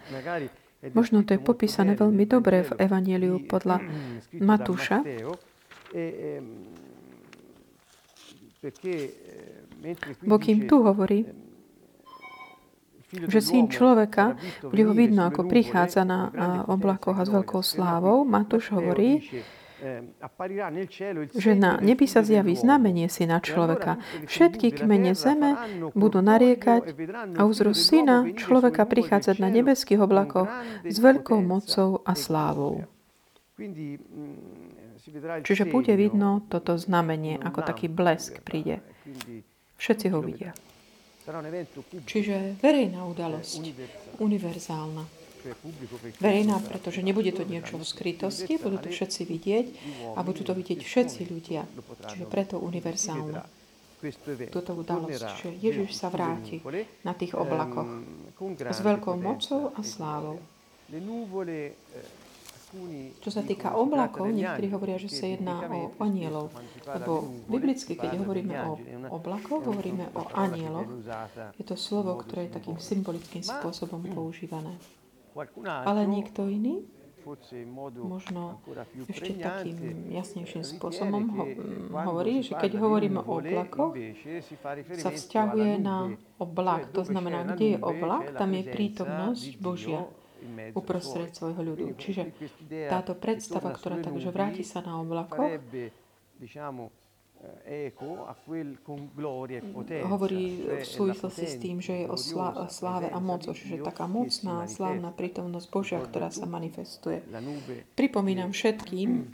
Možno 0.93 1.25
to 1.25 1.33
je 1.33 1.41
popísané 1.41 1.97
veľmi 1.97 2.29
dobre 2.29 2.61
v 2.61 2.71
Evangeliu 2.77 3.41
podľa 3.41 3.81
Matúša. 4.37 5.01
Bo 10.25 10.35
kým 10.37 10.69
tu 10.69 10.85
hovorí, 10.85 11.25
že 13.15 13.39
syn 13.39 13.71
človeka, 13.71 14.35
bude 14.65 14.83
ho 14.83 14.93
vidno, 14.93 15.29
ako 15.29 15.47
prichádza 15.47 16.03
na 16.03 16.29
oblakoch 16.67 17.15
a 17.15 17.23
s 17.23 17.31
veľkou 17.31 17.61
slávou. 17.63 18.27
Matúš 18.27 18.75
hovorí, 18.75 19.23
že 21.35 21.51
na 21.53 21.77
nebi 21.81 22.05
sa 22.07 22.21
zjaví 22.25 22.55
znamenie 22.55 23.09
syna 23.09 23.43
človeka. 23.43 24.01
Všetky 24.25 24.83
kmene 24.83 25.13
zeme 25.13 25.57
budú 25.93 26.19
nariekať 26.21 26.95
a 27.37 27.41
uzru 27.45 27.73
syna 27.75 28.25
človeka 28.33 28.85
prichádzať 28.85 29.37
na 29.41 29.49
nebeských 29.51 30.01
oblakoch 30.01 30.49
s 30.85 30.97
veľkou 30.97 31.39
mocou 31.41 32.01
a 32.05 32.13
slávou. 32.17 32.85
Čiže 35.45 35.69
bude 35.69 35.93
vidno 35.95 36.43
toto 36.51 36.75
znamenie, 36.75 37.39
ako 37.39 37.59
taký 37.63 37.87
blesk 37.87 38.43
príde. 38.43 38.83
Všetci 39.79 40.07
ho 40.11 40.19
vidia. 40.19 40.51
Čiže 42.05 42.61
verejná 42.61 43.01
udalosť, 43.07 43.61
univerzálna. 44.21 45.24
Verejná, 46.17 46.57
pretože 46.65 47.05
nebude 47.05 47.29
to 47.29 47.45
niečo 47.45 47.77
v 47.77 47.85
skrytosti, 47.85 48.57
budú 48.57 48.81
to 48.81 48.89
všetci 48.89 49.21
vidieť 49.29 49.65
a 50.17 50.19
budú 50.25 50.41
to 50.41 50.53
vidieť 50.57 50.79
všetci 50.81 51.21
ľudia. 51.29 51.69
Čiže 52.09 52.25
preto 52.25 52.57
univerzálna. 52.57 53.45
Túto 54.53 54.71
udalosť, 54.77 55.21
že 55.41 55.49
Ježiš 55.55 55.97
sa 55.97 56.13
vráti 56.13 56.61
na 57.01 57.13
tých 57.17 57.33
oblakoch 57.33 58.05
s 58.69 58.79
veľkou 58.81 59.15
mocou 59.17 59.73
a 59.73 59.81
slávou. 59.81 60.37
Čo 63.23 63.29
sa 63.31 63.39
týka 63.39 63.71
oblakov, 63.71 64.27
niektorí 64.35 64.67
hovoria, 64.67 64.99
že 64.99 65.07
sa 65.07 65.25
jedná 65.31 65.63
o 65.63 65.95
anielov. 66.03 66.51
Lebo 66.83 67.23
biblicky, 67.47 67.95
keď 67.95 68.19
hovoríme 68.19 68.55
o 68.67 68.73
oblakoch, 69.15 69.63
hovoríme 69.63 70.11
o 70.11 70.27
anieloch. 70.35 70.89
Je 71.55 71.63
to 71.63 71.79
slovo, 71.79 72.19
ktoré 72.19 72.51
je 72.51 72.59
takým 72.59 72.75
symbolickým 72.75 73.47
spôsobom 73.47 74.03
používané. 74.11 74.75
Ale 75.65 76.01
niekto 76.07 76.47
iný 76.47 76.87
možno 78.05 78.61
ešte 79.09 79.33
takým 79.41 80.13
jasnejším 80.13 80.61
spôsobom 80.61 81.23
ho, 81.33 81.43
hovorí, 82.05 82.45
že 82.45 82.53
keď 82.53 82.77
hovoríme 82.77 83.17
o 83.17 83.41
oblakoch, 83.41 83.97
sa 84.93 85.09
vzťahuje 85.09 85.81
na 85.81 86.13
oblak. 86.37 86.93
To 86.93 87.01
znamená, 87.01 87.57
kde 87.57 87.75
je 87.75 87.77
oblak, 87.81 88.37
tam 88.37 88.53
je 88.53 88.63
prítomnosť 88.69 89.57
Božia 89.57 90.05
uprostred 90.77 91.33
svojho 91.33 91.61
ľudu. 91.65 91.85
Čiže 91.97 92.29
táto 92.93 93.17
predstava, 93.17 93.73
ktorá 93.73 93.97
takže 94.05 94.29
vráti 94.29 94.61
sa 94.61 94.85
na 94.85 95.01
oblakoch, 95.01 95.57
hovorí 100.05 100.43
v 100.65 100.85
súvislosti 100.85 101.45
s 101.45 101.55
tým, 101.57 101.77
že 101.81 102.03
je 102.03 102.05
o 102.09 102.17
sláve 102.69 103.07
a 103.09 103.19
moc, 103.19 103.45
čiže 103.45 103.81
taká 103.81 104.05
mocná, 104.05 104.65
slávna 104.69 105.09
prítomnosť 105.11 105.67
Božia, 105.69 105.99
ktorá 106.01 106.29
sa 106.29 106.45
manifestuje. 106.45 107.25
Pripomínam 107.97 108.53
všetkým, 108.53 109.33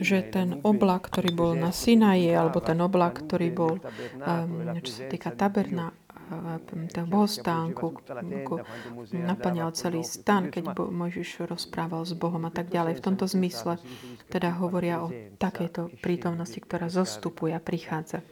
že 0.00 0.28
ten 0.28 0.60
oblak, 0.60 1.08
ktorý 1.08 1.30
bol 1.32 1.52
na 1.56 1.72
Sinaji, 1.72 2.36
alebo 2.36 2.60
ten 2.60 2.76
oblak, 2.84 3.24
ktorý 3.24 3.48
bol, 3.48 3.80
um, 3.80 4.76
čo 4.84 4.92
sa 4.92 5.02
týka 5.08 5.32
taberna, 5.32 5.96
toho 6.92 7.06
bohostánku, 7.06 7.86
naplňal 9.12 9.70
celý 9.76 10.02
stan, 10.06 10.48
keď 10.48 10.76
Mojžiš 10.76 11.44
rozprával 11.44 12.06
s 12.06 12.16
Bohom 12.16 12.42
a 12.46 12.52
tak 12.52 12.70
ďalej. 12.72 13.00
V 13.00 13.04
tomto 13.04 13.26
zmysle 13.28 13.76
teda 14.30 14.54
hovoria 14.56 15.04
o 15.04 15.12
takejto 15.36 16.00
prítomnosti, 16.00 16.56
ktorá 16.56 16.88
zostupuje 16.88 17.52
a 17.52 17.60
prichádza. 17.60 18.22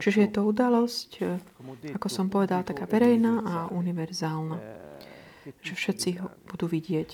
Čiže 0.00 0.18
je 0.26 0.30
to 0.32 0.42
udalosť, 0.48 1.10
ako 1.94 2.08
som 2.10 2.26
povedal, 2.32 2.66
taká 2.66 2.88
verejná 2.88 3.44
a 3.44 3.54
univerzálna. 3.70 4.58
Že 5.60 5.72
všetci 5.76 6.08
ho 6.20 6.28
budú 6.48 6.66
vidieť. 6.68 7.10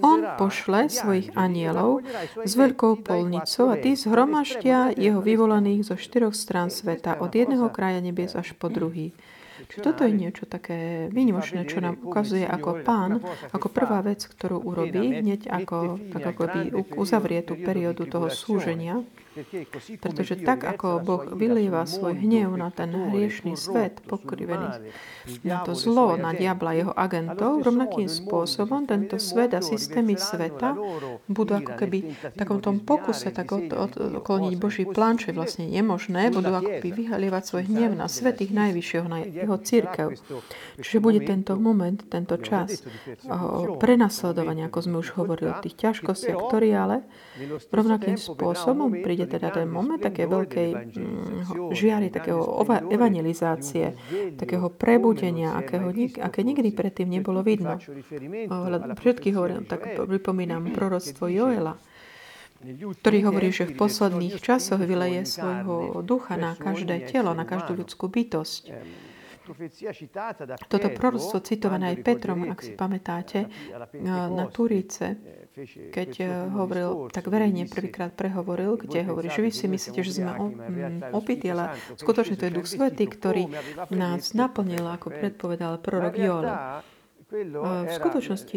On 0.00 0.20
pošle 0.38 0.86
svojich 0.86 1.34
anielov 1.34 2.06
s 2.46 2.52
veľkou 2.54 3.02
polnicou 3.02 3.74
a 3.74 3.76
tí 3.76 3.98
zhromaždia 3.98 4.94
jeho 4.94 5.18
vyvolaných 5.18 5.90
zo 5.90 5.96
štyroch 5.98 6.38
strán 6.38 6.70
sveta, 6.70 7.18
od 7.18 7.34
jedného 7.34 7.66
kraja 7.68 7.98
nebies 7.98 8.38
až 8.38 8.54
po 8.54 8.70
druhý. 8.70 9.10
Čiže 9.68 9.82
toto 9.82 10.06
je 10.06 10.14
niečo 10.14 10.46
také 10.46 11.10
výnimočné, 11.10 11.66
čo 11.66 11.82
nám 11.82 11.98
ukazuje 11.98 12.46
ako 12.46 12.86
pán, 12.86 13.18
ako 13.50 13.66
prvá 13.68 14.00
vec, 14.06 14.22
ktorú 14.24 14.62
urobí, 14.62 15.18
hneď 15.18 15.50
ako, 15.50 15.98
tak 16.14 16.22
ako 16.30 16.42
by 16.46 16.60
uzavrie 16.94 17.42
tú 17.42 17.58
periódu 17.58 18.06
toho 18.06 18.30
súženia, 18.30 19.02
pretože 20.02 20.34
tak, 20.42 20.66
ako 20.66 21.02
Boh 21.04 21.24
vylieva 21.32 21.86
svoj 21.86 22.18
hnev 22.18 22.56
na 22.58 22.74
ten 22.74 22.90
hriešný 22.90 23.54
svet, 23.54 24.02
pokrivený 24.04 24.90
na 25.44 25.62
to 25.62 25.76
zlo, 25.76 26.16
na 26.16 26.32
diabla 26.32 26.72
jeho 26.74 26.92
agentov, 26.96 27.62
rovnakým 27.62 28.08
spôsobom 28.08 28.88
tento 28.88 29.20
svet 29.20 29.54
a 29.54 29.60
systémy 29.62 30.18
sveta 30.18 30.74
budú 31.28 31.60
ako 31.60 31.72
keby 31.78 31.98
v 32.16 32.36
takom 32.36 32.58
tom 32.58 32.82
pokuse 32.82 33.30
tak 33.30 33.52
od, 33.52 33.70
od, 33.70 33.92
odkloniť 34.18 34.54
Boží 34.58 34.84
plán, 34.88 35.20
čo 35.20 35.30
je 35.30 35.38
vlastne 35.38 35.64
nemožné, 35.68 36.34
budú 36.34 36.50
ako 36.52 36.82
by 36.82 36.88
vyhalievať 36.90 37.42
svoj 37.44 37.64
hnev 37.70 37.90
na 37.94 38.10
svetých 38.10 38.50
najvyššieho, 38.50 39.06
na 39.06 39.18
jeho 39.22 39.56
církev. 39.60 40.06
Čiže 40.80 40.98
bude 40.98 41.20
tento 41.22 41.54
moment, 41.60 42.00
tento 42.08 42.40
čas 42.40 42.82
prenasledovania, 43.78 44.72
ako 44.72 44.78
sme 44.82 44.96
už 45.00 45.08
hovorili, 45.14 45.52
tých 45.62 45.76
ťažkostiach, 45.78 46.38
ktorý 46.48 46.68
ale 46.74 46.96
rovnakým 47.70 48.16
spôsobom 48.18 48.90
príde 49.04 49.27
teda 49.28 49.52
ten 49.52 49.68
moment 49.68 50.00
také 50.00 50.24
veľkej 50.24 50.68
mm, 50.72 51.72
žiary, 51.76 52.08
takého 52.08 52.40
evangelizácie, 52.88 53.94
takého 54.40 54.72
prebudenia, 54.72 55.54
akého, 55.54 55.92
aké 56.18 56.40
nikdy 56.42 56.72
predtým 56.72 57.12
nebolo 57.12 57.44
vidno. 57.44 57.76
Všetky 58.96 59.36
hovorím, 59.36 59.68
tak 59.68 59.94
pripomínam 59.94 60.72
proroctvo 60.72 61.28
Joela, 61.28 61.76
ktorý 63.04 63.18
hovorí, 63.30 63.54
že 63.54 63.70
v 63.70 63.78
posledných 63.78 64.42
časoch 64.42 64.82
vyleje 64.82 65.28
svojho 65.28 66.02
ducha 66.02 66.34
na 66.34 66.58
každé 66.58 67.06
telo, 67.06 67.30
na 67.36 67.46
každú 67.46 67.78
ľudskú 67.78 68.10
bytosť. 68.10 68.74
Toto 70.68 70.88
proroctvo 70.92 71.38
citované 71.40 71.94
aj 71.94 71.96
Petrom, 72.04 72.48
ak 72.48 72.60
si 72.60 72.72
pamätáte, 72.76 73.48
na 74.00 74.44
Turíce, 74.48 75.18
keď 75.90 76.10
eh, 76.22 76.28
hovoril, 76.54 77.10
tak 77.10 77.26
verejne 77.26 77.66
prvýkrát 77.66 78.14
prehovoril, 78.14 78.78
kde 78.78 79.02
hovorí, 79.10 79.26
že 79.32 79.42
vy 79.42 79.50
si 79.50 79.66
myslíte, 79.66 80.00
že 80.06 80.22
sme 80.22 80.30
opití, 81.10 81.50
ale 81.50 81.74
skutočne 81.98 82.38
to 82.38 82.46
je 82.46 82.54
Duch 82.54 82.68
Svetý, 82.70 83.10
ktorý 83.10 83.50
nás 83.90 84.38
naplnil, 84.38 84.86
ako 84.86 85.10
predpovedal 85.10 85.82
prorok 85.82 86.14
Joel. 86.14 86.46
V 87.28 87.92
skutočnosti 87.92 88.56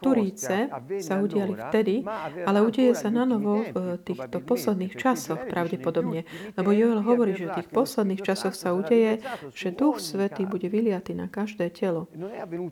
Turíce 0.00 0.72
sa 1.04 1.14
udiali 1.20 1.52
vtedy, 1.52 2.00
ale 2.48 2.64
udeje 2.64 2.96
sa 2.96 3.12
na 3.12 3.28
novo 3.28 3.60
v 3.68 4.00
týchto 4.00 4.40
posledných 4.40 4.96
časoch 4.96 5.44
pravdepodobne. 5.44 6.24
Lebo 6.56 6.72
Joel 6.72 7.04
hovorí, 7.04 7.36
že 7.36 7.52
v 7.52 7.60
tých 7.60 7.68
posledných 7.68 8.24
časoch 8.24 8.56
sa 8.56 8.72
udeje, 8.72 9.20
že 9.52 9.76
Duch 9.76 10.00
Svetý 10.00 10.48
bude 10.48 10.72
vyliatý 10.72 11.12
na 11.12 11.28
každé 11.28 11.68
telo. 11.68 12.08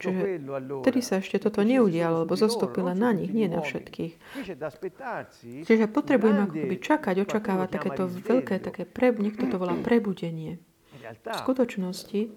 Čiže 0.01 0.41
vtedy 0.81 1.01
sa 1.05 1.21
ešte 1.21 1.37
toto 1.37 1.61
neudialo, 1.61 2.25
lebo 2.25 2.33
zostupilo 2.33 2.97
na 2.97 3.13
nich, 3.13 3.29
nie 3.29 3.53
na 3.53 3.61
všetkých. 3.61 4.17
Čiže 5.69 5.85
potrebujeme 5.93 6.49
ako 6.49 6.57
keby 6.65 6.77
čakať, 6.81 7.15
očakávať 7.29 7.69
takéto 7.77 8.09
veľké, 8.09 8.57
také 8.65 8.89
pre, 8.89 9.13
niekto 9.13 9.53
to 9.53 9.61
volá 9.61 9.77
prebudenie. 9.85 10.65
V 11.05 11.37
skutočnosti 11.45 12.33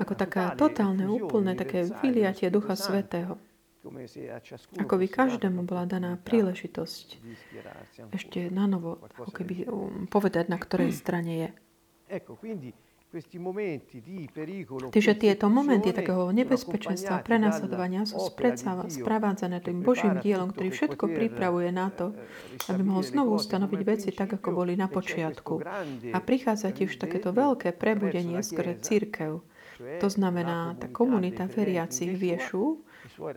ako 0.00 0.14
taká 0.14 0.52
totálne, 0.54 1.04
úplné 1.08 1.52
také 1.56 1.88
vyliatie 2.00 2.48
Ducha 2.48 2.76
Svetého. 2.78 3.36
Ako 4.78 4.94
by 4.94 5.06
každému 5.10 5.66
bola 5.66 5.90
daná 5.90 6.14
príležitosť 6.14 7.18
ešte 8.14 8.46
na 8.46 8.70
novo, 8.70 9.02
ako 9.18 9.30
keby 9.34 9.66
um, 9.66 10.06
povedať, 10.06 10.46
na 10.46 10.58
ktorej 10.62 10.94
strane 10.94 11.32
je. 11.34 11.48
Čiže 14.88 15.12
tieto 15.20 15.52
momenty 15.52 15.92
takého 15.92 16.32
nebezpečenstva 16.32 17.20
a 17.20 17.24
prenasledovania 17.24 18.08
sú 18.08 18.16
sprevádzané 18.88 19.60
tým 19.60 19.84
Božím 19.84 20.16
dielom, 20.16 20.48
ktorý 20.48 20.72
všetko 20.72 21.04
pripravuje 21.12 21.68
na 21.76 21.92
to, 21.92 22.16
aby 22.72 22.80
mohol 22.80 23.04
znovu 23.04 23.36
ustanoviť 23.36 23.80
veci 23.84 24.08
tak, 24.16 24.40
ako 24.40 24.64
boli 24.64 24.80
na 24.80 24.88
počiatku. 24.88 25.60
A 26.08 26.18
prichádza 26.24 26.72
tiež 26.72 26.96
takéto 26.96 27.36
veľké 27.36 27.76
prebudenie 27.76 28.40
skôr 28.40 28.80
církev. 28.80 29.44
To 30.00 30.08
znamená, 30.08 30.80
tá 30.80 30.88
komunita 30.88 31.44
veriacich 31.52 32.16
v 32.16 32.36
Ješu, 32.36 32.80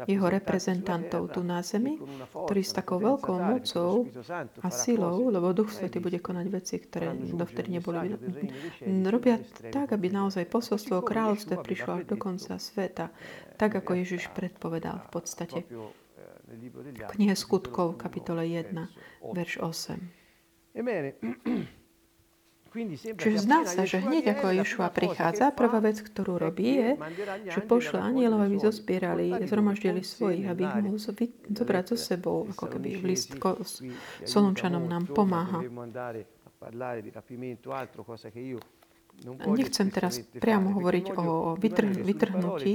jeho 0.08 0.28
reprezentantov 0.30 1.34
tu 1.34 1.41
na 1.45 1.62
zemi, 1.62 2.00
ktorí 2.34 2.62
s 2.63 2.74
takou 2.74 2.98
veľkou 2.98 3.38
mocou 3.38 4.10
a 4.62 4.67
silou, 4.74 5.30
lebo 5.30 5.54
Duch 5.54 5.71
Svety 5.74 6.02
bude 6.02 6.19
konať 6.19 6.45
veci, 6.50 6.76
ktoré 6.82 7.13
dovtedy 7.15 7.80
neboli. 7.80 8.17
Robia 9.06 9.39
tak, 9.69 9.93
aby 9.93 10.10
naozaj 10.10 10.50
posolstvo 10.50 11.02
o 11.02 11.08
kráľovstve 11.08 11.62
prišlo 11.62 12.02
až 12.02 12.04
do 12.10 12.15
konca 12.17 12.58
sveta, 12.58 13.12
tak 13.56 13.76
ako 13.78 14.02
Ježiš 14.02 14.32
predpovedal 14.34 15.06
v 15.06 15.10
podstate. 15.12 15.60
V 16.45 17.04
knihe 17.17 17.34
skutkov, 17.34 17.98
kapitole 17.98 18.45
1, 18.45 18.74
verš 19.34 19.60
8. 19.65 19.98
Čiže 23.15 23.38
zdá 23.39 23.63
sa, 23.63 23.88
že 23.88 24.03
hneď 24.03 24.35
ako 24.35 24.51
Ješua 24.51 24.91
prichádza, 24.91 25.55
prvá 25.55 25.79
vec, 25.79 26.03
ktorú 26.03 26.35
robí, 26.35 26.75
je, 26.75 26.89
že 27.47 27.63
pošle 27.63 28.03
anielov, 28.03 28.43
aby 28.43 28.59
zozbierali, 28.59 29.31
zhromaždili 29.47 30.03
svojich, 30.03 30.43
aby 30.43 30.67
ich 30.67 30.75
mohol 30.83 30.99
zobrať 30.99 31.83
so 31.91 31.97
sebou, 31.97 32.43
ako 32.51 32.75
keby 32.75 32.99
list 32.99 33.31
Solunčanom 34.27 34.83
nám 34.83 35.07
pomáha. 35.07 35.63
Nechcem 39.25 39.89
teraz 39.89 40.21
priamo 40.21 40.78
hovoriť 40.78 41.06
o 41.17 41.58
vytr- 41.58 41.97
vytrhnutí, 41.97 42.73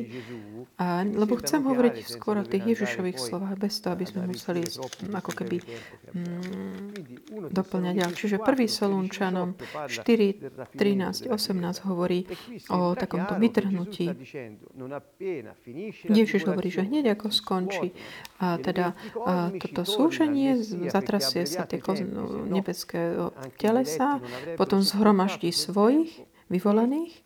a, 0.83 1.07
lebo 1.07 1.39
chcem 1.39 1.63
hovoriť 1.63 1.95
skôr 2.11 2.43
o 2.43 2.49
tých 2.49 2.75
Ježišových 2.75 3.19
slovách, 3.23 3.55
bez 3.55 3.79
toho, 3.79 3.95
aby 3.95 4.07
sme 4.09 4.27
museli 4.27 4.67
ako 5.15 5.31
keby 5.31 5.63
mm, 5.63 7.55
doplňať 7.55 7.95
ďalej. 8.03 8.15
Čiže 8.19 8.37
prvý 8.43 8.67
Solunčanom 8.67 9.55
4, 9.87 10.75
13, 10.75 11.31
18 11.31 11.87
hovorí 11.87 12.27
o 12.73 12.99
takomto 12.99 13.39
vytrhnutí. 13.39 14.11
Ježiš 16.11 16.41
hovorí, 16.51 16.69
že 16.75 16.83
hneď 16.83 17.15
ako 17.15 17.31
skončí. 17.31 17.95
a 18.43 18.59
teda 18.59 18.99
a 19.23 19.53
toto 19.55 19.87
slúženie, 19.87 20.59
zatrasie 20.91 21.47
sa 21.47 21.69
tie 21.69 21.79
nebeské 22.49 23.15
telesa, 23.61 24.19
potom 24.59 24.83
zhromaždí 24.83 25.55
svojich 25.55 26.30
vyvolených 26.51 27.23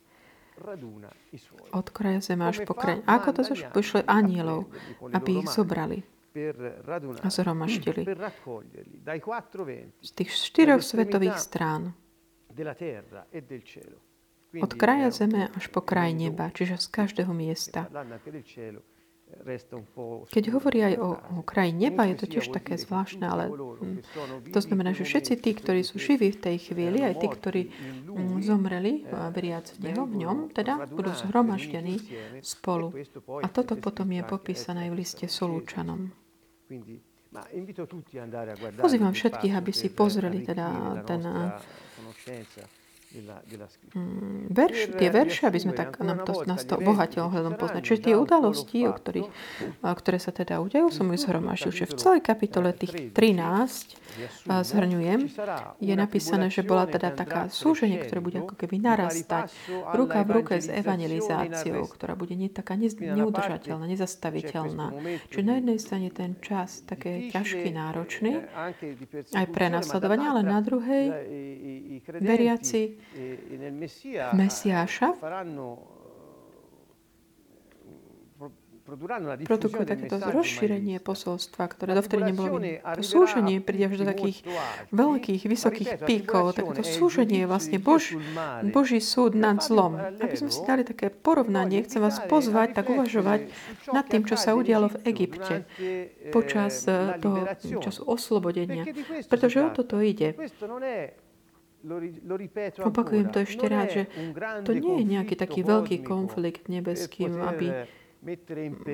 od 1.75 1.87
kraja 1.91 2.23
zeme 2.23 2.47
až 2.47 2.63
po 2.63 2.73
kraj. 2.73 3.03
Ako 3.03 3.35
to 3.35 3.41
zož 3.43 3.67
pošle 3.75 4.07
anielov, 4.07 4.71
aby 5.11 5.43
ich 5.43 5.51
zobrali 5.51 6.07
a 7.23 7.27
zhromaštili 7.27 8.03
z 9.99 10.09
tých 10.15 10.31
štyroch 10.31 10.83
svetových 10.83 11.37
strán. 11.39 11.91
od 14.55 14.71
kraja 14.79 15.11
zeme 15.11 15.51
až 15.51 15.65
po 15.67 15.83
kraj 15.83 16.15
neba, 16.15 16.47
čiže 16.55 16.79
z 16.79 16.87
každého 16.87 17.31
miesta. 17.35 17.91
Keď 20.31 20.43
hovorí 20.55 20.79
aj 20.81 20.95
o, 20.97 21.09
o 21.19 21.41
kraji 21.45 21.75
neba, 21.75 22.07
je 22.07 22.15
to 22.17 22.25
tiež 22.25 22.49
také 22.49 22.79
zvláštne, 22.79 23.25
ale 23.27 23.51
hm, 23.51 24.01
to 24.49 24.59
znamená, 24.63 24.95
že 24.95 25.03
všetci 25.05 25.33
tí, 25.37 25.51
ktorí 25.53 25.81
sú 25.83 25.99
živí 25.99 26.31
v 26.33 26.39
tej 26.39 26.57
chvíli, 26.71 27.03
aj 27.03 27.19
tí, 27.19 27.27
ktorí 27.27 27.61
hm, 27.69 28.41
zomreli 28.41 29.05
a 29.11 29.29
veriac 29.29 29.69
v 29.75 29.91
Neho, 29.91 30.07
v 30.07 30.15
ňom, 30.23 30.37
teda 30.49 30.87
budú 30.89 31.11
zhromaždení 31.13 31.99
spolu. 32.39 32.95
A 33.43 33.47
toto 33.51 33.75
potom 33.75 34.07
je 34.09 34.23
popísané 34.23 34.87
aj 34.87 34.91
v 34.93 34.97
liste 34.97 35.25
Solúčanom. 35.27 36.09
Pozývam 38.79 39.11
všetkých, 39.11 39.53
aby 39.53 39.71
si 39.75 39.91
pozreli 39.91 40.47
teda 40.47 41.03
ten 41.03 41.21
mm, 41.21 42.84
verš, 44.49 44.77
tie 44.95 45.09
verše, 45.11 45.47
aby 45.47 45.59
sme 45.61 45.73
tak, 45.73 45.99
nám 46.03 46.23
to, 46.27 46.43
nás 46.43 46.63
to 46.67 46.75
obohatilo 46.79 47.31
hľadom 47.31 47.55
poznať. 47.59 47.81
Čiže 47.83 47.99
tie 48.11 48.15
udalosti, 48.15 48.87
o 48.87 48.93
ktorých, 48.93 49.29
ktoré 49.81 50.17
sa 50.19 50.31
teda 50.35 50.59
udejú, 50.59 50.91
som 50.91 51.11
ich 51.15 51.23
zhromaždil. 51.23 51.71
Čiže 51.71 51.91
v 51.91 51.95
celej 51.95 52.21
kapitole 52.23 52.75
tých 52.75 53.11
13 53.11 54.05
zhrňujem, 54.47 55.27
je 55.83 55.95
napísané, 55.95 56.47
že 56.47 56.63
bola 56.63 56.87
teda 56.87 57.11
taká 57.11 57.51
súženie, 57.51 57.99
ktoré 57.99 58.23
bude 58.23 58.39
ako 58.39 58.55
keby 58.55 58.79
narastať 58.79 59.51
ruka 59.91 60.23
v 60.23 60.29
ruke 60.39 60.55
s 60.55 60.71
evangelizáciou, 60.71 61.83
ktorá 61.83 62.15
bude 62.15 62.31
nie, 62.39 62.47
taká 62.47 62.79
ne, 62.79 62.87
neudržateľná, 62.87 63.83
nezastaviteľná. 63.83 64.95
Čiže 65.31 65.43
na 65.43 65.53
jednej 65.59 65.77
strane 65.83 66.07
ten 66.15 66.39
čas 66.39 66.87
také 66.87 67.27
ťažký, 67.27 67.75
náročný, 67.75 68.39
aj 69.35 69.45
pre 69.51 69.67
nasledovanie, 69.67 70.31
ale 70.31 70.47
na 70.47 70.63
druhej 70.63 71.05
veriaci 72.07 72.95
Mesiáša 74.33 75.13
produkuje 78.85 79.81
takéto 79.81 80.21
rozšírenie 80.21 81.01
posolstva, 81.01 81.65
ktoré 81.73 81.97
dovtedy 81.97 82.29
nebolo 82.29 82.61
súženie 83.01 83.57
príde 83.57 83.89
až 83.89 84.05
do 84.05 84.05
takých 84.05 84.45
veľkých, 84.93 85.41
vysokých 85.49 85.91
píkov. 86.05 86.53
Takéto 86.53 86.85
súženie 86.85 87.43
je 87.43 87.47
vlastne 87.49 87.77
Bož, 87.81 88.13
Boží 88.69 89.01
súd 89.01 89.33
nad 89.33 89.57
zlom. 89.65 89.97
Aby 89.97 90.35
sme 90.37 90.53
si 90.53 90.61
dali 90.61 90.85
také 90.85 91.09
porovnanie, 91.09 91.81
chcem 91.81 91.97
vás 91.97 92.21
pozvať 92.29 92.77
tak 92.77 92.93
uvažovať 92.93 93.49
nad 93.89 94.05
tým, 94.05 94.21
čo 94.21 94.37
sa 94.37 94.53
udialo 94.53 94.93
v 94.93 94.97
Egypte 95.09 95.65
počas 96.29 96.85
toho 97.17 97.49
času 97.81 98.01
oslobodenia. 98.05 98.85
Pretože 99.25 99.65
o 99.65 99.69
toto 99.73 99.97
ide. 99.97 100.37
Opakujem 102.81 103.27
to 103.29 103.45
ešte 103.45 103.65
rád, 103.69 103.87
že 103.93 104.03
to 104.65 104.73
nie 104.73 105.01
je 105.01 105.05
nejaký 105.17 105.35
taký 105.37 105.61
veľký 105.61 106.01
konflikt 106.01 106.65
nebeským, 106.65 107.37
aby 107.37 107.85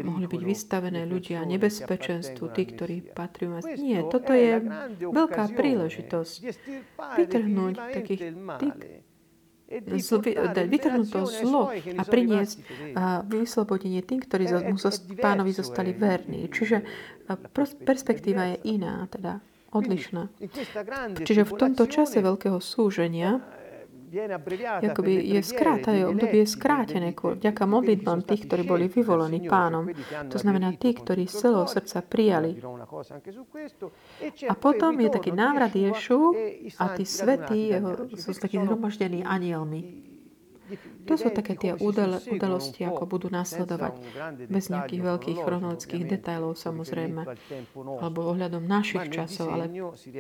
mohli 0.04 0.28
byť 0.28 0.42
vystavené 0.44 1.08
ľudia 1.08 1.48
nebezpečenstvu, 1.48 2.52
tí, 2.52 2.64
ktorí 2.68 2.96
patrí 3.16 3.48
u 3.48 3.56
Nie, 3.80 4.04
toto 4.12 4.36
je 4.36 4.60
veľká 5.00 5.56
príležitosť 5.56 6.34
vytrhnúť 7.16 7.76
takých 7.96 8.22
tých, 8.60 8.76
zl, 10.04 10.20
vytrhnúť 10.68 11.08
to 11.08 11.22
zlo 11.32 11.72
a 11.72 12.04
priniesť 12.04 12.56
a 12.92 13.24
vyslobodenie 13.24 14.04
tým, 14.04 14.20
ktorí 14.20 14.52
mu 14.68 14.76
pánovi 15.16 15.56
zostali 15.56 15.96
verní. 15.96 16.52
Čiže 16.52 16.84
perspektíva 17.88 18.52
je 18.52 18.76
iná, 18.76 19.08
teda 19.08 19.40
odlišná. 19.72 20.30
Čiže 21.24 21.44
v 21.48 21.54
tomto 21.56 21.88
čase 21.88 22.20
veľkého 22.20 22.60
súženia 22.60 23.40
Jakoby 24.12 25.24
je 25.32 26.04
obdobie 26.04 26.44
je 26.44 26.48
skrátené 26.52 27.16
vďaka 27.16 27.64
modlitbám 27.64 28.28
tých, 28.28 28.44
ktorí 28.44 28.68
boli 28.68 28.92
vyvolení 28.92 29.48
pánom. 29.48 29.88
To 30.28 30.36
znamená 30.36 30.76
tí, 30.76 30.92
ktorí 30.92 31.32
z 31.32 31.48
celého 31.48 31.64
srdca 31.64 32.04
prijali. 32.04 32.60
A 34.52 34.54
potom 34.60 35.00
je 35.00 35.10
taký 35.16 35.32
návrat 35.32 35.72
Ješu 35.72 36.36
a 36.76 36.92
tí 36.92 37.08
svetí 37.08 37.72
sú 38.20 38.36
takí 38.36 38.60
zhromaždení 38.60 39.24
anielmi. 39.24 40.11
To 41.08 41.14
sú 41.18 41.30
také 41.34 41.58
tie 41.58 41.72
udalosti, 41.76 42.82
ako 42.86 43.04
budú 43.10 43.28
nasledovať. 43.34 43.94
Bez 44.48 44.70
nejakých 44.70 45.02
veľkých 45.02 45.38
chronologických 45.42 46.04
detailov 46.08 46.56
samozrejme, 46.60 47.22
alebo 47.76 48.20
ohľadom 48.32 48.64
našich 48.64 49.10
časov, 49.12 49.52
ale 49.52 49.66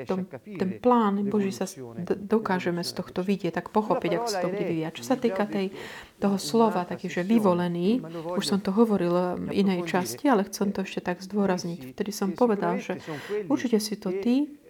tom, 0.06 0.28
ten 0.44 0.80
plán 0.82 1.22
Boží 1.28 1.54
sa 1.54 1.70
dokážeme 2.18 2.82
z 2.82 2.92
tohto 2.98 3.22
vidieť, 3.22 3.62
tak 3.62 3.70
pochopiť, 3.70 4.12
ako 4.18 4.28
sa 4.28 4.40
to 4.42 4.50
bude 4.50 4.62
vyvíjať. 4.62 4.94
Čo 4.98 5.04
sa 5.06 5.16
týka 5.20 5.44
tej, 5.48 5.74
toho 6.22 6.38
slova, 6.38 6.86
taký, 6.86 7.10
že 7.10 7.26
vyvolený, 7.26 8.02
už 8.38 8.46
som 8.46 8.60
to 8.62 8.70
hovoril 8.74 9.42
v 9.42 9.66
inej 9.66 9.90
časti, 9.90 10.30
ale 10.30 10.48
chcem 10.48 10.70
to 10.72 10.86
ešte 10.86 11.02
tak 11.02 11.18
zdôrazniť. 11.22 11.96
Vtedy 11.96 12.12
som 12.14 12.34
povedal, 12.34 12.78
že 12.78 13.02
určite 13.50 13.82
si 13.82 13.98
to 13.98 14.14
tí, 14.14 14.61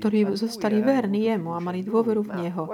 ktorí 0.00 0.18
zostali 0.32 0.80
verní 0.80 1.28
jemu 1.28 1.52
a 1.52 1.60
mali 1.60 1.84
dôveru 1.84 2.24
v 2.24 2.30
Neho. 2.40 2.64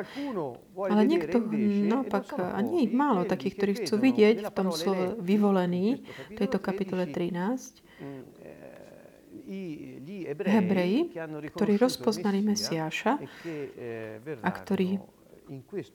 Ale 0.79 1.03
niekto, 1.07 1.43
naopak, 1.91 2.39
a 2.39 2.59
nie 2.63 2.87
ich 2.87 2.95
málo 2.95 3.27
takých, 3.27 3.55
ktorí 3.59 3.73
chcú 3.85 3.95
vidieť 3.99 4.37
v 4.47 4.51
tom 4.55 4.69
slove 4.71 5.19
vyvolený, 5.19 6.07
v 6.07 6.39
tejto 6.39 6.59
kapitole 6.63 7.11
13, 7.11 7.83
Hebreji, 10.31 11.11
ktorí 11.51 11.75
rozpoznali 11.75 12.39
Mesiáša 12.39 13.19
a 14.47 14.51
ktorí 14.55 15.03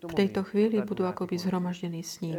v 0.04 0.14
tejto 0.14 0.44
chvíli 0.44 0.84
budú 0.84 1.08
akoby 1.08 1.40
zhromaždení 1.40 2.04
s 2.04 2.20
ním. 2.20 2.36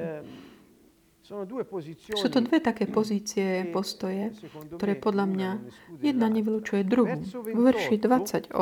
Sú 2.15 2.29
to 2.31 2.39
dve 2.39 2.63
také 2.63 2.87
pozície, 2.87 3.67
postoje, 3.75 4.31
ktoré 4.79 4.95
podľa 4.95 5.27
mňa 5.27 5.51
jedna 5.99 6.31
nevylučuje 6.31 6.87
druhú. 6.87 7.19
V 7.27 7.61
verši 7.67 7.99
28 7.99 8.55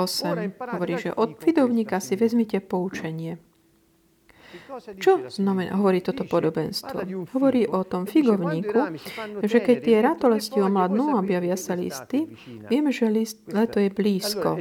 hovorí, 0.56 0.94
že 0.96 1.10
od 1.12 1.36
vidovníka 1.44 2.00
si 2.00 2.16
vezmite 2.16 2.64
poučenie. 2.64 3.36
Čo 4.98 5.30
znamená, 5.30 5.78
hovorí 5.78 6.02
toto 6.02 6.26
podobenstvo? 6.26 7.06
Hovorí 7.32 7.64
o 7.68 7.82
tom 7.86 8.04
figovníku, 8.04 8.98
že 9.44 9.58
keď 9.62 9.76
tie 9.80 9.96
ratolesti 10.02 10.58
omladnú 10.58 11.14
objavia 11.16 11.54
sa 11.54 11.78
listy, 11.78 12.28
vieme, 12.66 12.90
že 12.90 13.06
list, 13.08 13.44
leto 13.48 13.78
je 13.78 13.90
blízko. 13.90 14.58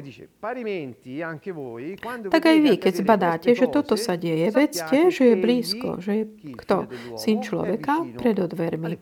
Tak 2.29 2.43
aj 2.43 2.57
vy, 2.61 2.73
keď 2.77 2.93
zbadáte, 2.93 3.49
že 3.57 3.65
toto 3.67 3.97
sa 3.97 4.15
deje, 4.15 4.53
vedzte, 4.53 5.09
že 5.09 5.33
je 5.33 5.35
blízko, 5.35 5.87
že 5.97 6.11
je 6.13 6.25
kto? 6.53 6.87
Syn 7.17 7.41
človeka 7.41 8.05
pred 8.17 8.37
odvermi. 8.37 9.01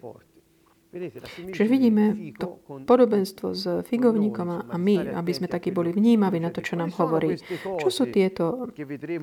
Čiže 0.91 1.65
vidíme 1.71 2.35
to 2.35 2.59
podobenstvo 2.83 3.55
s 3.55 3.63
figovníkom 3.87 4.67
a 4.67 4.75
my, 4.75 5.15
aby 5.15 5.31
sme 5.31 5.47
takí 5.47 5.71
boli 5.71 5.95
vnímaví 5.95 6.43
na 6.43 6.51
to, 6.51 6.59
čo 6.59 6.75
nám 6.75 6.91
hovorí. 6.99 7.39
Čo 7.79 7.87
sú 7.87 8.03
tieto 8.11 8.67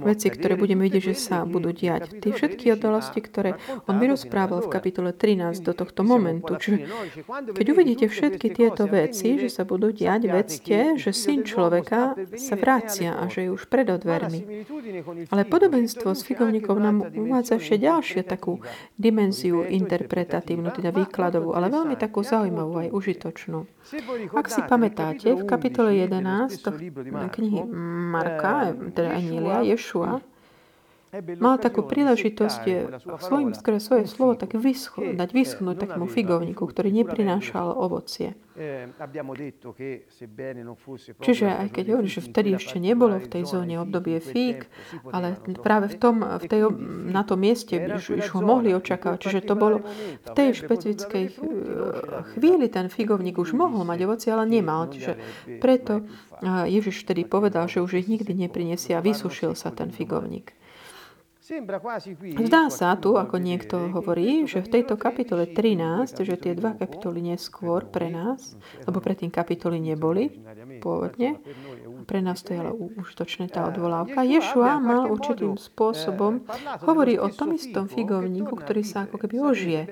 veci, 0.00 0.32
ktoré 0.32 0.56
budeme 0.56 0.88
vidieť, 0.88 1.12
že 1.12 1.14
sa 1.14 1.44
budú 1.44 1.76
diať? 1.76 2.24
Tie 2.24 2.32
všetky 2.32 2.72
udalosti, 2.72 3.20
ktoré 3.20 3.60
on 3.84 4.00
vyrozprával 4.00 4.64
v 4.64 4.72
kapitole 4.72 5.10
13 5.12 5.60
do 5.60 5.76
tohto 5.76 6.00
momentu. 6.08 6.56
Čiže 6.56 6.88
keď 7.52 7.66
uvidíte 7.68 8.06
všetky 8.08 8.48
tieto 8.48 8.88
veci, 8.88 9.36
že 9.36 9.52
sa 9.52 9.68
budú 9.68 9.92
diať, 9.92 10.24
vedzte, 10.24 10.96
že 10.96 11.12
syn 11.12 11.44
človeka 11.44 12.16
sa 12.40 12.56
vracia 12.56 13.12
a 13.12 13.28
že 13.28 13.44
je 13.44 13.50
už 13.52 13.68
pred 13.68 13.84
odvermi. 13.92 14.64
Ale 15.28 15.44
podobenstvo 15.44 16.16
s 16.16 16.24
figovníkom 16.24 16.80
nám 16.80 17.12
uvádza 17.12 17.60
ešte 17.60 17.76
ďalšie 17.76 18.24
takú 18.24 18.64
dimenziu 18.96 19.68
interpretatívnu, 19.68 20.72
teda 20.72 20.96
výkladovú 20.96 21.57
ale 21.58 21.68
veľmi 21.74 21.98
takú 21.98 22.22
zaujímavú 22.22 22.86
aj 22.86 22.88
užitočnú. 22.94 23.66
Ak 24.32 24.46
si 24.46 24.62
pamätáte, 24.62 25.34
v 25.34 25.42
kapitole 25.42 25.98
11 25.98 26.54
knihy 27.34 27.66
Marka, 28.14 28.72
teda 28.94 29.18
Anília, 29.18 29.66
Ješua, 29.66 30.22
mal 31.40 31.56
takú 31.56 31.84
príležitosť 31.84 32.62
svojim, 33.20 33.56
skôr 33.56 33.80
svoje 33.80 34.04
slovo 34.04 34.36
tak 34.36 34.54
vyschlo, 34.54 35.16
dať 35.16 35.30
vyschnúť 35.32 35.76
takému 35.88 36.06
figovníku, 36.06 36.64
ktorý 36.68 36.92
neprinášal 36.92 37.72
ovocie. 37.72 38.36
Čiže 41.22 41.46
aj 41.46 41.68
keď 41.70 41.84
hovorí, 41.94 42.10
že 42.10 42.26
vtedy 42.26 42.58
ešte 42.58 42.82
nebolo 42.82 43.22
v 43.22 43.30
tej 43.30 43.46
zóne 43.46 43.78
obdobie 43.78 44.18
fík, 44.18 44.66
ale 45.14 45.38
práve 45.62 45.86
v 45.94 45.96
tom, 46.02 46.26
v 46.26 46.44
tej, 46.50 46.66
na 47.06 47.22
tom 47.22 47.38
mieste 47.38 47.78
už, 47.78 48.18
už 48.18 48.26
ho 48.34 48.42
mohli 48.42 48.74
očakávať. 48.74 49.18
Čiže 49.22 49.46
to 49.46 49.54
bolo 49.54 49.86
v 50.26 50.30
tej 50.34 50.58
špecifickej 50.58 51.24
chvíli 52.34 52.66
ten 52.66 52.90
figovník 52.90 53.38
už 53.38 53.54
mohol 53.54 53.86
mať 53.86 53.98
ovocie, 54.10 54.34
ale 54.34 54.50
nemal. 54.50 54.90
Čiže 54.90 55.14
preto 55.62 56.02
Ježiš 56.42 57.06
vtedy 57.06 57.30
povedal, 57.30 57.70
že 57.70 57.78
už 57.78 58.02
ich 58.02 58.10
nikdy 58.10 58.34
neprinesie 58.34 58.98
a 58.98 59.04
vysušil 59.06 59.54
sa 59.54 59.70
ten 59.70 59.94
figovník. 59.94 60.57
Zdá 62.44 62.68
sa 62.68 62.92
tu, 63.00 63.16
ako 63.16 63.40
niekto 63.40 63.88
hovorí, 63.88 64.44
že 64.44 64.60
v 64.60 64.68
tejto 64.68 65.00
kapitole 65.00 65.48
13, 65.48 66.20
že 66.20 66.36
tie 66.36 66.52
dva 66.52 66.76
kapitoly 66.76 67.24
neskôr 67.24 67.88
pre 67.88 68.12
nás, 68.12 68.52
lebo 68.84 69.00
predtým 69.00 69.32
kapitoly 69.32 69.80
neboli 69.80 70.28
pôvodne, 70.84 71.40
pre 72.04 72.20
nás 72.20 72.44
to 72.44 72.52
je 72.52 72.60
ale 72.60 72.76
užitočné 72.76 73.48
tá 73.48 73.64
odvolávka. 73.64 74.28
Ješua 74.28 74.76
mal 74.76 75.08
určitým 75.08 75.56
spôsobom, 75.56 76.44
hovorí 76.84 77.16
o 77.16 77.32
tom 77.32 77.56
istom 77.56 77.88
figovníku, 77.88 78.52
ktorý 78.52 78.84
sa 78.84 79.08
ako 79.08 79.16
keby 79.16 79.36
ožije. 79.40 79.82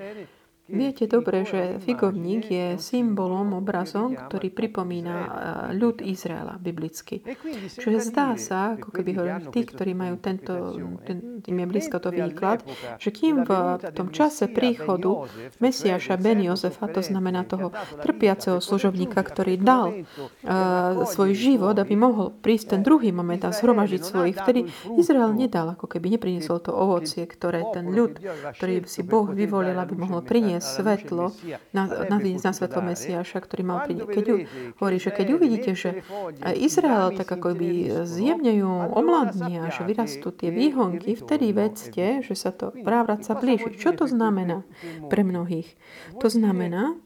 Viete 0.66 1.06
dobre, 1.06 1.46
že 1.46 1.78
figovník 1.78 2.50
je 2.50 2.66
symbolom, 2.82 3.54
obrazom, 3.54 4.18
ktorý 4.18 4.50
pripomína 4.50 5.14
eh, 5.14 5.28
ľud 5.78 6.02
Izraela 6.02 6.58
biblicky. 6.58 7.22
Čiže 7.78 8.10
zdá 8.10 8.34
sa, 8.34 8.74
ako 8.74 8.90
keby 8.90 9.10
hovorili 9.14 9.46
tí, 9.54 9.62
ktorí 9.62 9.94
majú 9.94 10.18
tento, 10.18 10.74
ten, 11.06 11.38
tým 11.38 11.56
je 11.62 11.66
blízko 11.70 12.02
to 12.02 12.10
výklad, 12.10 12.66
že 12.98 13.14
kým 13.14 13.46
v 13.46 13.50
tom 13.94 14.10
čase 14.10 14.50
príchodu 14.50 15.30
Mesiaša 15.62 16.18
Ben 16.18 16.42
Jozefa, 16.42 16.90
to 16.90 16.98
znamená 16.98 17.46
toho 17.46 17.70
trpiaceho 18.02 18.58
služobníka, 18.58 19.22
ktorý 19.22 19.62
dal 19.62 20.02
uh, 20.02 21.06
svoj 21.06 21.30
život, 21.38 21.78
aby 21.78 21.94
mohol 21.94 22.34
prísť 22.34 22.74
ten 22.74 22.80
druhý 22.82 23.14
moment 23.14 23.38
a 23.46 23.54
zhromažiť 23.54 24.02
svojich, 24.02 24.34
vtedy 24.34 24.66
Izrael 24.98 25.30
nedal, 25.30 25.78
ako 25.78 25.86
keby 25.86 26.18
nepriniesol 26.18 26.58
to 26.58 26.74
ovocie, 26.74 27.22
ktoré 27.22 27.62
ten 27.70 27.86
ľud, 27.86 28.18
ktorý 28.58 28.82
si 28.90 29.06
Boh 29.06 29.30
vyvolil, 29.30 29.78
aby 29.78 29.94
mohol 29.94 30.26
priniesť 30.26 30.55
priniesť 30.56 30.82
svetlo, 30.82 31.32
na, 31.76 31.84
na, 32.08 32.16
svetlo 32.52 32.80
Mesiáša, 32.82 33.38
ktorý 33.44 33.62
mal 33.62 33.78
priniesť. 33.84 34.08
Keď 34.08 34.26
hovorí, 34.80 34.96
že 34.96 35.10
keď 35.12 35.26
uvidíte, 35.36 35.70
že 35.76 36.00
Izrael 36.56 37.12
tak 37.16 37.28
ako 37.28 37.56
by 37.56 37.70
zjemňujú 38.04 38.72
omladnia, 38.96 39.68
že 39.72 39.84
vyrastú 39.84 40.32
tie 40.32 40.48
výhonky, 40.48 41.16
vtedy 41.16 41.52
vedzte, 41.52 42.24
že 42.24 42.34
sa 42.34 42.50
to 42.52 42.72
sa 43.22 43.34
blíži. 43.36 43.76
Čo 43.76 43.96
to 43.96 44.04
znamená 44.08 44.62
pre 45.12 45.22
mnohých? 45.26 45.76
To 46.20 46.28
znamená, 46.28 46.96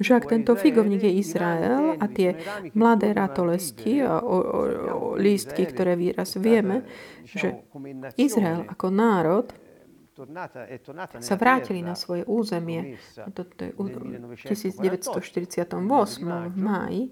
že 0.00 0.16
ak 0.16 0.32
tento 0.32 0.56
figovník 0.56 1.04
je 1.04 1.20
Izrael 1.20 2.00
a 2.00 2.08
tie 2.08 2.40
mladé 2.72 3.12
ratolesti 3.12 4.00
a 4.00 4.16
o, 4.16 4.38
o, 4.40 4.60
o 4.88 5.06
lístky, 5.20 5.68
ktoré 5.68 6.00
výraz 6.00 6.40
vieme, 6.40 6.88
že 7.28 7.60
Izrael 8.16 8.64
ako 8.72 8.88
národ 8.88 9.52
sa 11.20 11.34
vrátili 11.36 11.80
na 11.84 11.94
svoje 11.94 12.24
územie. 12.26 12.96
Toto 13.32 13.64
je 13.64 13.72
v 13.72 13.88
1948 14.46 15.66
v 16.50 16.56
máji. 16.58 17.02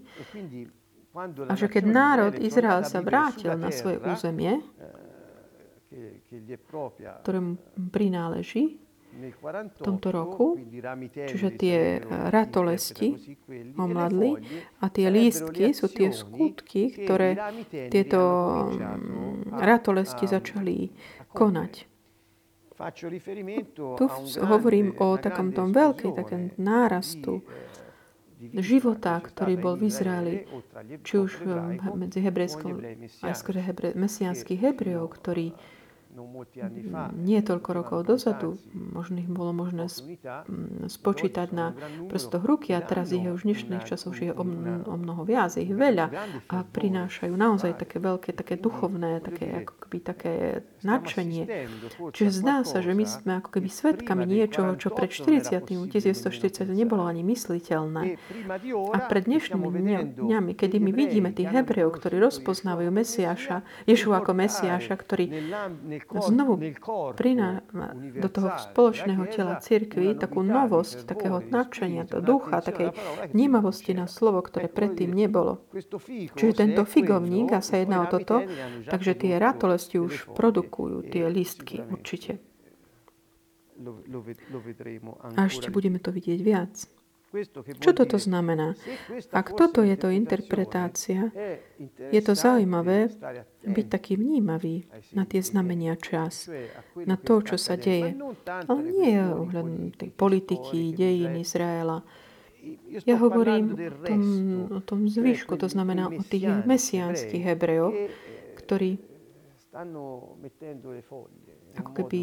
A 1.48 1.52
že 1.58 1.66
keď 1.66 1.84
národ 1.88 2.34
Izrael 2.38 2.84
sa 2.86 3.02
vrátil 3.02 3.56
na 3.58 3.72
svoje 3.74 3.98
územie, 3.98 4.62
ktorému 7.24 7.56
prináleží, 7.90 8.78
v 9.18 9.80
tomto 9.82 10.14
roku, 10.14 10.54
čiže 11.10 11.48
tie 11.58 11.98
ratolesti 12.30 13.18
omladli 13.74 14.38
a 14.78 14.86
tie 14.92 15.10
lístky 15.10 15.74
sú 15.74 15.90
tie 15.90 16.14
skutky, 16.14 16.94
ktoré 16.94 17.34
tieto 17.90 18.20
ratolesti 19.50 20.28
začali 20.28 20.92
konať. 21.34 21.87
Tu 23.98 24.04
hovorím 24.38 24.94
o 25.02 25.18
takom 25.18 25.50
tom 25.50 25.74
veľkej 25.74 26.10
takém 26.14 26.42
nárastu 26.54 27.42
života, 28.54 29.18
ktorý 29.18 29.58
bol 29.58 29.74
v 29.74 29.90
Izraeli, 29.90 30.34
či 31.02 31.18
už 31.18 31.42
medzi 31.98 32.22
hebrejskom, 32.22 32.78
aj 33.26 33.34
skôr 33.34 33.58
hebre, 33.58 33.98
mesianských 33.98 34.62
hebrejov, 34.62 35.10
ktorí 35.18 35.58
nie 37.14 37.40
toľko 37.40 37.70
rokov 37.72 37.98
dozadu, 38.04 38.58
možno 38.74 39.22
ich 39.22 39.30
bolo 39.30 39.54
možné 39.54 39.86
spočítať 40.90 41.48
na 41.54 41.72
prstoch 42.10 42.42
ruky 42.42 42.74
a 42.74 42.82
teraz 42.82 43.14
ich 43.14 43.22
je 43.22 43.30
už 43.30 43.46
dnešných 43.46 43.86
časoch 43.86 44.08
už 44.08 44.18
je 44.24 44.32
o, 44.32 44.44
o 44.88 44.96
mnoho 44.96 45.22
viac, 45.22 45.54
ich 45.60 45.70
veľa 45.70 46.10
a 46.48 46.56
prinášajú 46.64 47.34
naozaj 47.36 47.76
také 47.76 48.00
veľké, 48.00 48.30
také 48.34 48.54
duchovné, 48.56 49.20
také 49.20 49.62
ako 49.62 49.74
keby 49.86 49.98
také 50.02 50.32
nadšenie. 50.82 51.44
Čiže 52.16 52.30
zdá 52.32 52.64
sa, 52.64 52.80
že 52.80 52.96
my 52.96 53.04
sme 53.04 53.32
ako 53.38 53.54
keby 53.54 53.68
svetkami 53.68 54.24
niečoho, 54.24 54.74
čo 54.80 54.90
pred 54.90 55.12
40. 55.12 55.60
1940 55.68 56.66
nebolo 56.72 57.04
ani 57.04 57.22
mysliteľné. 57.22 58.16
A 58.94 58.98
pred 59.06 59.22
dňašnými 59.28 60.16
dňami, 60.18 60.52
kedy 60.56 60.76
my 60.80 60.90
vidíme 60.90 61.30
tých 61.30 61.52
Hebrejov, 61.52 62.00
ktorí 62.00 62.16
rozpoznávajú 62.18 62.90
Mesiáša, 62.90 63.62
Ješu 63.84 64.16
ako 64.16 64.32
Mesiáša, 64.34 64.94
ktorý 64.96 65.24
znovu 66.08 66.56
priná 67.14 67.60
do 68.16 68.28
toho 68.32 68.48
spoločného 68.56 69.28
tela 69.28 69.60
cirkvi 69.60 70.16
takú 70.16 70.40
novosť, 70.40 71.04
takého 71.04 71.44
nadšenia, 71.44 72.08
to 72.08 72.24
ducha, 72.24 72.64
takej 72.64 72.96
vnímavosti 73.36 73.92
na 73.92 74.08
slovo, 74.08 74.40
ktoré 74.40 74.72
predtým 74.72 75.12
nebolo. 75.12 75.64
Čiže 76.08 76.52
tento 76.64 76.88
figovník, 76.88 77.52
a 77.52 77.60
sa 77.60 77.80
jedná 77.80 78.04
o 78.04 78.10
toto, 78.10 78.40
takže 78.88 79.12
tie 79.14 79.36
ratolesti 79.36 80.00
už 80.00 80.32
produkujú 80.32 81.04
tie 81.12 81.28
listky 81.28 81.84
určite. 81.84 82.40
A 85.38 85.40
ešte 85.46 85.70
budeme 85.70 86.02
to 86.02 86.10
vidieť 86.10 86.40
viac. 86.42 86.97
Čo 87.78 87.92
toto 87.92 88.16
znamená? 88.16 88.72
Ak 89.36 89.52
toto 89.52 89.84
je 89.84 89.96
to 90.00 90.08
interpretácia, 90.08 91.28
je 92.08 92.20
to 92.24 92.32
zaujímavé 92.32 93.12
byť 93.68 93.86
taký 93.92 94.16
vnímavý 94.16 94.88
na 95.12 95.28
tie 95.28 95.44
znamenia 95.44 96.00
čas, 96.00 96.48
na 96.96 97.20
to, 97.20 97.44
čo 97.44 97.60
sa 97.60 97.76
deje. 97.76 98.16
Ale 98.48 98.80
nie 98.80 99.12
je 99.12 99.22
ohľadom 99.28 99.92
tej 99.92 100.10
politiky, 100.16 100.96
dejín 100.96 101.36
Izraela. 101.36 102.00
Ja 103.04 103.20
hovorím 103.20 103.76
o 103.76 104.02
tom, 104.02 104.22
o 104.72 104.80
tom 104.80 105.00
zvyšku, 105.06 105.60
to 105.60 105.68
znamená 105.68 106.08
o 106.08 106.24
tých 106.24 106.48
mesiánskych 106.64 107.44
Hebrejoch, 107.44 107.94
ktorí 108.56 108.98
ako 111.76 111.90
keby 111.94 112.20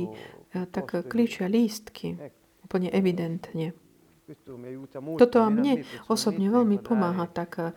eh, 0.52 0.66
tak 0.68 1.08
klíčia 1.08 1.48
lístky, 1.48 2.20
úplne 2.66 2.90
evidentne. 2.92 3.78
Toto 5.22 5.38
a 5.46 5.54
mne 5.54 5.86
osobne 6.10 6.50
veľmi 6.50 6.82
pomáha 6.82 7.30
tak, 7.30 7.62
a, 7.62 7.70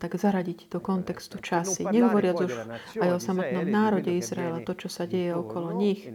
tak 0.00 0.16
zaradiť 0.16 0.72
do 0.72 0.80
kontextu 0.80 1.36
časy. 1.36 1.84
Nehovoriac 1.84 2.40
už 2.40 2.52
aj 2.96 3.10
o 3.12 3.18
samotnom 3.20 3.68
národe 3.68 4.08
Izraela, 4.16 4.64
to, 4.64 4.72
čo 4.72 4.88
sa 4.88 5.04
deje 5.04 5.36
okolo 5.36 5.76
nich, 5.76 6.08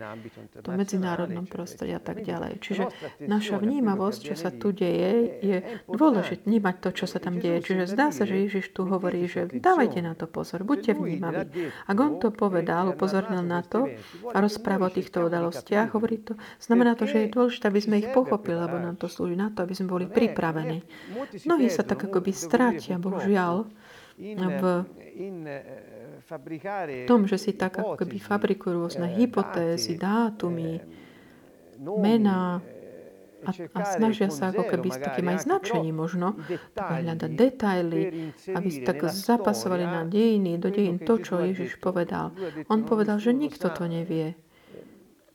to 0.66 0.70
medzinárodnom 0.74 1.46
prostredí 1.46 1.94
a 1.94 2.02
tak 2.02 2.26
ďalej. 2.26 2.58
Čiže 2.58 2.84
naša 3.22 3.62
vnímavosť, 3.62 4.34
čo 4.34 4.36
sa 4.36 4.50
tu 4.50 4.74
deje, 4.74 5.38
je 5.46 5.58
dôležité 5.86 6.50
vnímať 6.50 6.76
to, 6.82 6.90
čo 6.98 7.06
sa 7.06 7.22
tam 7.22 7.38
deje. 7.38 7.62
Čiže 7.70 7.94
zdá 7.94 8.10
sa, 8.10 8.26
že 8.26 8.50
Ježiš 8.50 8.74
tu 8.74 8.90
hovorí, 8.90 9.30
že 9.30 9.46
dávajte 9.46 10.02
na 10.02 10.18
to 10.18 10.26
pozor, 10.26 10.66
buďte 10.66 10.98
vnímaví. 10.98 11.70
Ak 11.86 11.98
on 12.02 12.18
to 12.18 12.34
povedal, 12.34 12.98
upozornil 12.98 13.46
na 13.46 13.62
to 13.62 13.94
a 14.34 14.38
rozpráva 14.42 14.90
o 14.90 14.96
týchto 14.96 15.30
udalostiach, 15.30 15.94
hovorí 15.94 16.18
to, 16.26 16.34
znamená 16.58 16.98
to, 16.98 17.06
že 17.06 17.30
je 17.30 17.34
dôležité, 17.36 17.70
aby 17.70 17.82
sme 17.84 18.02
ich 18.02 18.10
pochopili, 18.10 18.58
lebo 18.58 18.82
nám 18.82 18.98
to 18.98 19.06
slúži 19.06 19.35
na 19.36 19.52
to, 19.52 19.68
aby 19.68 19.76
sme 19.76 19.92
boli 19.92 20.06
pripravení. 20.08 20.82
Mnohí 21.46 21.68
sa 21.70 21.84
tak 21.84 22.08
akoby 22.08 22.32
strátia, 22.32 22.96
bohužiaľ, 22.96 23.68
v 24.16 24.66
tom, 27.06 27.28
že 27.28 27.38
si 27.38 27.52
tak 27.54 27.78
ako 27.84 28.00
keby 28.00 28.18
fabrikujú 28.18 28.88
rôzne 28.88 29.12
hypotézy, 29.12 30.00
dátumy, 30.00 30.80
mená 31.80 32.64
a, 33.46 33.52
a 33.54 33.80
snažia 33.86 34.34
sa 34.34 34.50
ako 34.50 34.66
keby 34.66 34.90
s 34.90 34.98
takým 34.98 35.28
aj 35.30 35.46
značením 35.46 35.96
možno 35.96 36.34
hľadať 36.74 37.32
detaily, 37.38 38.34
aby 38.50 38.70
si 38.74 38.82
tak 38.82 39.06
zapasovali 39.06 39.86
na 39.86 40.02
dejiny, 40.08 40.58
do 40.58 40.74
dejín 40.74 40.98
to, 40.98 41.22
čo 41.22 41.38
Ježiš 41.46 41.78
povedal. 41.78 42.34
On 42.74 42.82
povedal, 42.82 43.22
že 43.22 43.38
nikto 43.38 43.70
to 43.70 43.86
nevie. 43.86 44.34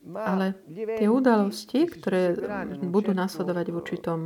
Ale 0.01 0.57
tie 0.97 1.05
udalosti, 1.05 1.85
ktoré 1.85 2.33
budú 2.89 3.13
nasledovať 3.13 3.65
v 3.69 3.75
určitom 3.77 4.19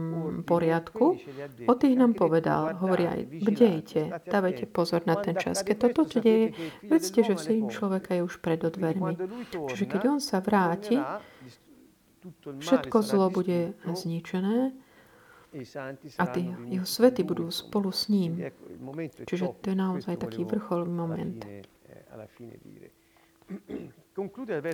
poriadku, 0.48 1.20
o 1.68 1.74
tých 1.76 1.96
nám 2.00 2.16
povedal. 2.16 2.80
Hovorí 2.80 3.04
aj, 3.04 3.22
bdejte, 3.28 4.02
dávajte 4.24 4.72
pozor 4.72 5.04
na 5.04 5.20
ten 5.20 5.36
čas. 5.36 5.68
Keď 5.68 5.76
toto 5.76 6.08
čo 6.08 6.24
deje, 6.24 6.56
vedzte, 6.80 7.28
že 7.28 7.36
syn 7.36 7.68
človeka 7.68 8.16
je 8.16 8.24
už 8.24 8.40
pred 8.40 8.64
odvermi. 8.64 9.20
Čiže 9.52 9.86
keď 9.92 10.02
on 10.16 10.20
sa 10.24 10.40
vráti, 10.40 10.96
všetko 12.40 12.98
zlo 13.04 13.28
bude 13.28 13.76
zničené 13.84 14.72
a 16.20 16.24
tí 16.32 16.56
jeho 16.72 16.88
svety 16.88 17.28
budú 17.28 17.52
spolu 17.52 17.92
s 17.92 18.08
ním. 18.08 18.40
Čiže 19.28 19.60
to 19.60 19.66
je 19.72 19.78
naozaj 19.78 20.24
taký 20.24 20.48
vrcholný 20.48 20.92
moment. 20.92 21.40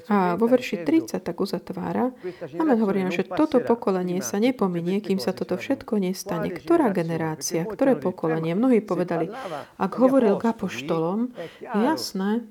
A 0.06 0.38
vo 0.38 0.46
verši 0.46 0.86
30 0.86 1.18
tak 1.18 1.42
uzatvára, 1.42 2.14
Amen 2.62 2.78
hovorí 2.78 3.02
že 3.10 3.26
toto 3.26 3.58
pokolenie 3.58 4.22
sa 4.22 4.38
nepominie, 4.38 5.02
kým 5.02 5.18
sa 5.18 5.34
toto 5.34 5.58
všetko 5.58 5.98
nestane. 5.98 6.54
Ktorá 6.54 6.94
generácia, 6.94 7.66
ktoré 7.66 7.98
pokolenie? 7.98 8.54
Mnohí 8.54 8.86
povedali, 8.86 9.34
ak 9.82 9.92
hovoril 9.98 10.38
k 10.38 10.54
apoštolom, 10.54 11.34
jasné, 11.58 12.46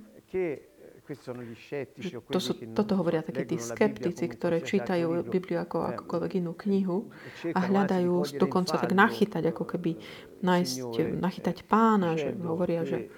to 2.30 2.38
sú, 2.38 2.54
toto 2.70 2.94
hovoria 2.94 3.22
takí 3.22 3.54
tí 3.54 3.56
skeptici, 3.58 4.30
ktorí 4.30 4.62
čítajú 4.62 5.26
Bibliu 5.26 5.58
ako 5.62 5.82
akúkoľvek 5.94 6.32
inú 6.38 6.54
knihu 6.54 7.10
a 7.50 7.60
hľadajú 7.66 8.38
dokonca 8.38 8.78
tak 8.78 8.94
nachytať, 8.94 9.42
ako 9.50 9.74
keby 9.74 9.98
nájsť, 10.42 11.18
nachytať 11.18 11.56
pána, 11.66 12.14
že 12.14 12.30
hovoria, 12.38 12.86
že 12.86 13.10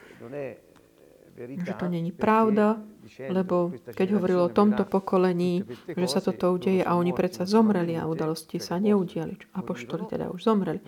že 1.37 1.73
to 1.79 1.89
není 1.89 2.13
pravda, 2.13 2.81
lebo 3.29 3.73
keď 3.95 4.09
hovoril 4.19 4.41
o 4.47 4.55
tomto 4.55 4.85
pokolení, 4.85 5.65
že 5.89 6.07
sa 6.09 6.21
toto 6.21 6.53
udeje 6.53 6.85
a 6.85 6.95
oni 6.95 7.13
predsa 7.17 7.49
zomreli 7.49 7.97
a 7.97 8.07
udalosti 8.07 8.61
sa 8.61 8.77
neudiali. 8.79 9.37
Apoštoli 9.57 10.05
teda 10.07 10.29
už 10.29 10.41
zomreli. 10.45 10.81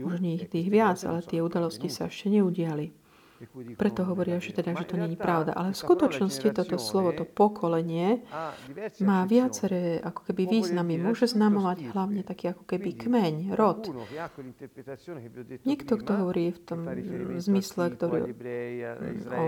Už 0.00 0.18
nie 0.18 0.40
ich 0.40 0.48
tých 0.48 0.68
viac, 0.72 0.98
ale 1.04 1.20
tie 1.22 1.44
udalosti 1.44 1.92
sa 1.92 2.08
ešte 2.08 2.32
neudiali. 2.32 3.01
Preto 3.74 4.06
hovoria, 4.06 4.38
že, 4.38 4.54
teda, 4.54 4.78
že 4.78 4.86
to 4.86 4.94
není 4.94 5.18
pravda. 5.18 5.52
Ale 5.52 5.74
v 5.74 5.78
skutočnosti 5.78 6.48
toto 6.54 6.76
slovo, 6.78 7.10
to 7.10 7.26
pokolenie, 7.26 8.22
má 9.02 9.26
viaceré 9.26 9.98
ako 9.98 10.30
keby 10.30 10.60
významy. 10.60 10.98
Môže 10.98 11.26
znamovať 11.30 11.90
hlavne 11.90 12.22
taký 12.22 12.54
ako 12.54 12.64
keby 12.66 12.90
kmeň, 12.94 13.34
rod. 13.58 13.90
Niekto, 15.66 15.92
kto 15.98 16.12
hovorí 16.22 16.54
v 16.54 16.60
tom 16.62 16.80
zmysle, 17.38 17.94
ktorý 17.98 18.20
o 19.32 19.42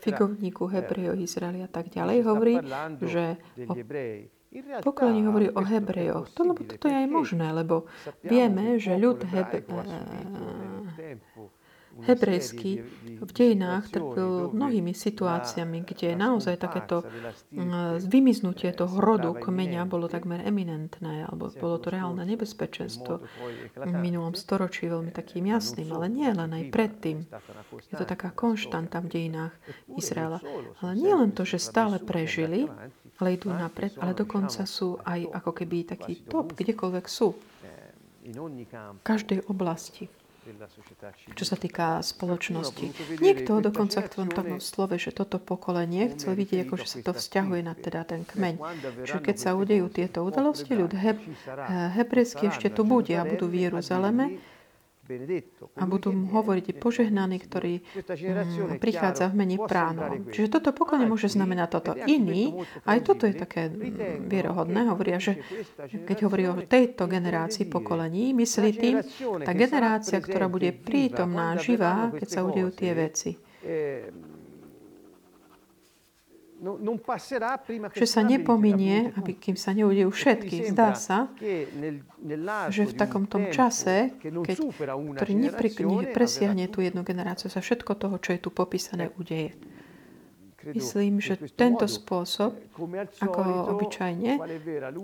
figovníku 0.00 0.64
Hebrejov, 0.68 1.20
Izraeli 1.20 1.60
a 1.60 1.70
tak 1.70 1.92
ďalej, 1.92 2.16
hovorí, 2.24 2.54
že 3.04 3.36
o 3.66 3.74
pokolení 4.80 5.26
hovorí 5.28 5.52
o 5.52 5.60
Hebrejoch. 5.60 6.32
To, 6.32 6.40
lebo 6.48 6.64
toto 6.64 6.88
je 6.88 6.96
aj 6.96 7.08
možné, 7.10 7.52
lebo 7.52 7.84
vieme, 8.24 8.80
že 8.80 8.96
ľud 8.96 9.20
Hebre, 9.28 9.66
hebrejský 12.04 12.72
v 13.16 13.30
dejinách 13.32 13.88
trpil 13.88 14.52
mnohými 14.52 14.92
situáciami, 14.92 15.88
kde 15.88 16.12
naozaj 16.12 16.60
takéto 16.60 17.08
mm, 17.54 18.04
vymiznutie 18.04 18.68
toho 18.76 19.00
rodu 19.00 19.32
kmeňa 19.32 19.88
bolo 19.88 20.10
takmer 20.10 20.44
eminentné, 20.44 21.24
alebo 21.24 21.48
bolo 21.56 21.80
to 21.80 21.88
reálne 21.88 22.20
nebezpečenstvo 22.28 23.24
v 23.76 23.92
minulom 23.96 24.36
storočí 24.36 24.90
veľmi 24.92 25.14
takým 25.14 25.48
jasným, 25.48 25.88
ale 25.96 26.12
nie 26.12 26.28
len 26.28 26.50
aj 26.52 26.64
predtým. 26.68 27.24
Je 27.88 27.94
to 27.96 28.04
taká 28.04 28.34
konštanta 28.36 29.00
v 29.00 29.08
dejinách 29.08 29.54
Izraela. 29.96 30.44
Ale 30.84 30.92
nie 30.98 31.14
len 31.16 31.32
to, 31.32 31.48
že 31.48 31.56
stále 31.56 31.96
prežili, 32.02 32.68
ale 33.16 33.40
idú 33.40 33.48
napred, 33.48 33.96
ale 33.96 34.12
dokonca 34.12 34.68
sú 34.68 35.00
aj 35.00 35.32
ako 35.32 35.50
keby 35.56 35.88
taký 35.88 36.20
top, 36.28 36.52
kdekoľvek 36.52 37.06
sú. 37.08 37.32
V 38.26 39.02
každej 39.06 39.46
oblasti 39.46 40.10
čo 41.34 41.44
sa 41.44 41.56
týka 41.58 42.00
spoločnosti. 42.00 43.18
Niekto 43.18 43.58
dokonca 43.60 44.02
v 44.02 44.08
tom, 44.08 44.28
tom 44.30 44.48
slove, 44.62 44.96
že 44.96 45.10
toto 45.10 45.42
pokolenie 45.42 46.14
chcel 46.14 46.38
vidieť, 46.38 46.66
ako 46.66 46.74
že 46.78 46.86
sa 46.86 46.98
to 47.02 47.12
vzťahuje 47.14 47.60
na 47.66 47.74
teda 47.74 48.06
ten 48.06 48.22
kmeň. 48.22 48.54
Že 49.02 49.18
keď 49.22 49.36
sa 49.36 49.58
udejú 49.58 49.86
tieto 49.90 50.22
udalosti, 50.22 50.72
ľud 50.72 50.94
heb, 50.94 51.18
hebrejský 51.98 52.50
ešte 52.50 52.70
tu 52.70 52.86
bude 52.86 53.12
a 53.14 53.26
budú 53.26 53.50
v 53.50 53.68
Jeruzaleme, 53.68 54.38
a 55.76 55.82
budú 55.86 56.10
mu 56.10 56.26
hovoriť 56.34 56.82
požehnaný, 56.82 57.36
ktorý 57.46 57.74
mm, 57.80 58.82
prichádza 58.82 59.30
v 59.30 59.34
mene 59.38 59.56
pránov. 59.62 60.30
Čiže 60.34 60.58
toto 60.58 60.74
pokolenie 60.74 61.06
môže 61.06 61.30
znamenať 61.30 61.68
toto. 61.70 61.92
Iný, 62.06 62.66
aj 62.84 62.98
toto 63.06 63.24
je 63.30 63.34
také 63.38 63.70
vierohodné, 64.26 64.90
hovoria, 64.90 65.22
že 65.22 65.38
keď 65.86 66.16
hovorí 66.26 66.44
o 66.50 66.58
tejto 66.66 67.06
generácii 67.06 67.70
pokolení, 67.70 68.34
myslí 68.34 68.70
tým 68.74 68.96
tá 69.46 69.52
generácia, 69.54 70.18
ktorá 70.18 70.50
bude 70.50 70.74
prítomná, 70.74 71.54
živá, 71.56 72.10
keď 72.10 72.28
sa 72.28 72.40
udejú 72.42 72.68
tie 72.74 72.92
veci 72.92 73.30
že 77.92 78.06
sa 78.08 78.24
nepominie, 78.24 79.12
aby 79.12 79.36
kým 79.36 79.56
sa 79.60 79.76
neudejú 79.76 80.08
všetky. 80.08 80.72
Zdá 80.72 80.96
sa, 80.96 81.28
že 82.72 82.82
v 82.88 82.94
takom 82.96 83.28
tom 83.28 83.52
čase, 83.52 84.16
keď, 84.24 84.56
ktorý 85.20 85.32
nepri, 85.36 85.68
nepresiahne 85.76 86.64
tú 86.72 86.80
jednu 86.80 87.04
generáciu, 87.04 87.52
sa 87.52 87.60
všetko 87.60 87.92
toho, 88.00 88.16
čo 88.16 88.32
je 88.32 88.40
tu 88.40 88.48
popísané, 88.48 89.12
udeje. 89.20 89.52
Myslím, 90.66 91.22
že 91.22 91.38
tento 91.54 91.86
spôsob, 91.86 92.58
ako 93.22 93.40
obyčajne, 93.76 94.42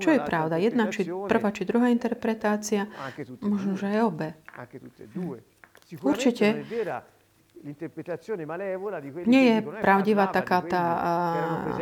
čo 0.03 0.09
je 0.11 0.21
pravda, 0.25 0.59
jedna 0.59 0.91
či 0.91 1.07
prvá 1.07 1.55
či 1.55 1.63
druhá 1.63 1.87
interpretácia, 1.93 2.91
možno, 3.39 3.79
že 3.79 3.87
aj 3.95 4.01
obe. 4.03 4.29
Určite 6.03 6.67
nie 9.23 9.45
je 9.55 9.59
pravdivá 9.63 10.27
taká 10.35 10.59
tá 10.67 10.83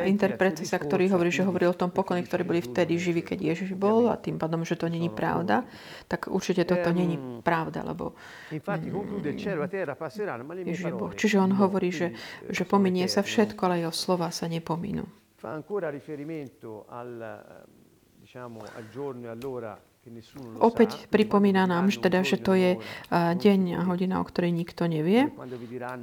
interpretácia, 0.05 0.77
ktorý 0.77 1.09
hovorí, 1.09 1.33
že 1.33 1.41
hovorí 1.41 1.65
o 1.65 1.73
tom 1.73 1.89
pokolení, 1.89 2.29
ktorí 2.29 2.45
boli 2.45 2.61
vtedy 2.61 3.01
živí, 3.01 3.25
keď 3.25 3.57
Ježiš 3.57 3.73
bol 3.81 4.13
a 4.13 4.21
tým 4.21 4.37
pádom, 4.37 4.61
že 4.61 4.77
to 4.77 4.93
není 4.93 5.09
pravda, 5.09 5.65
tak 6.05 6.29
určite 6.29 6.69
toto 6.69 6.93
není 6.93 7.17
pravda, 7.41 7.81
lebo 7.81 8.13
Ježiš 10.69 10.85
je 10.85 10.93
Boh. 10.93 11.13
Čiže 11.17 11.37
on 11.41 11.57
hovorí, 11.57 11.89
že, 11.89 12.13
že 12.53 12.69
pominie 12.69 13.09
sa 13.09 13.25
všetko, 13.25 13.61
ale 13.65 13.89
jeho 13.89 13.95
slova 13.97 14.29
sa 14.29 14.45
nepominú. 14.53 15.09
Fa 15.41 15.57
ancora 15.57 15.89
riferimento 15.89 16.85
al, 16.93 17.17
diciamo, 18.21 18.61
al 18.61 18.85
giorno 18.93 19.25
e 19.25 19.33
all'ora 19.33 19.73
Opäť 20.57 21.13
pripomína 21.13 21.69
nám, 21.69 21.93
že, 21.93 22.01
teda, 22.01 22.25
že 22.25 22.41
to 22.41 22.57
je 22.57 22.81
deň 23.13 23.61
a 23.77 23.83
hodina, 23.85 24.17
o 24.21 24.25
ktorej 24.25 24.49
nikto 24.49 24.89
nevie. 24.89 25.29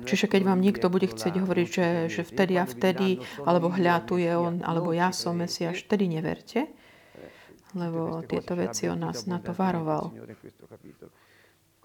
Čiže 0.05 0.29
keď 0.29 0.41
vám 0.45 0.61
niekto 0.61 0.93
bude 0.93 1.09
chcieť 1.09 1.33
hovoriť, 1.41 1.67
že, 1.67 1.87
že 2.13 2.21
vtedy 2.21 2.61
a 2.61 2.69
vtedy, 2.69 3.25
alebo 3.41 3.73
hľa 3.73 4.05
tu 4.05 4.21
je 4.21 4.29
on, 4.37 4.61
alebo 4.61 4.93
ja 4.93 5.09
som 5.09 5.41
Mesiaš, 5.41 5.81
vtedy 5.89 6.13
neverte, 6.13 6.69
lebo 7.73 8.21
tieto 8.21 8.53
veci 8.53 8.85
on 8.85 9.01
nás 9.01 9.25
na 9.25 9.41
to 9.41 9.49
varoval. 9.57 10.13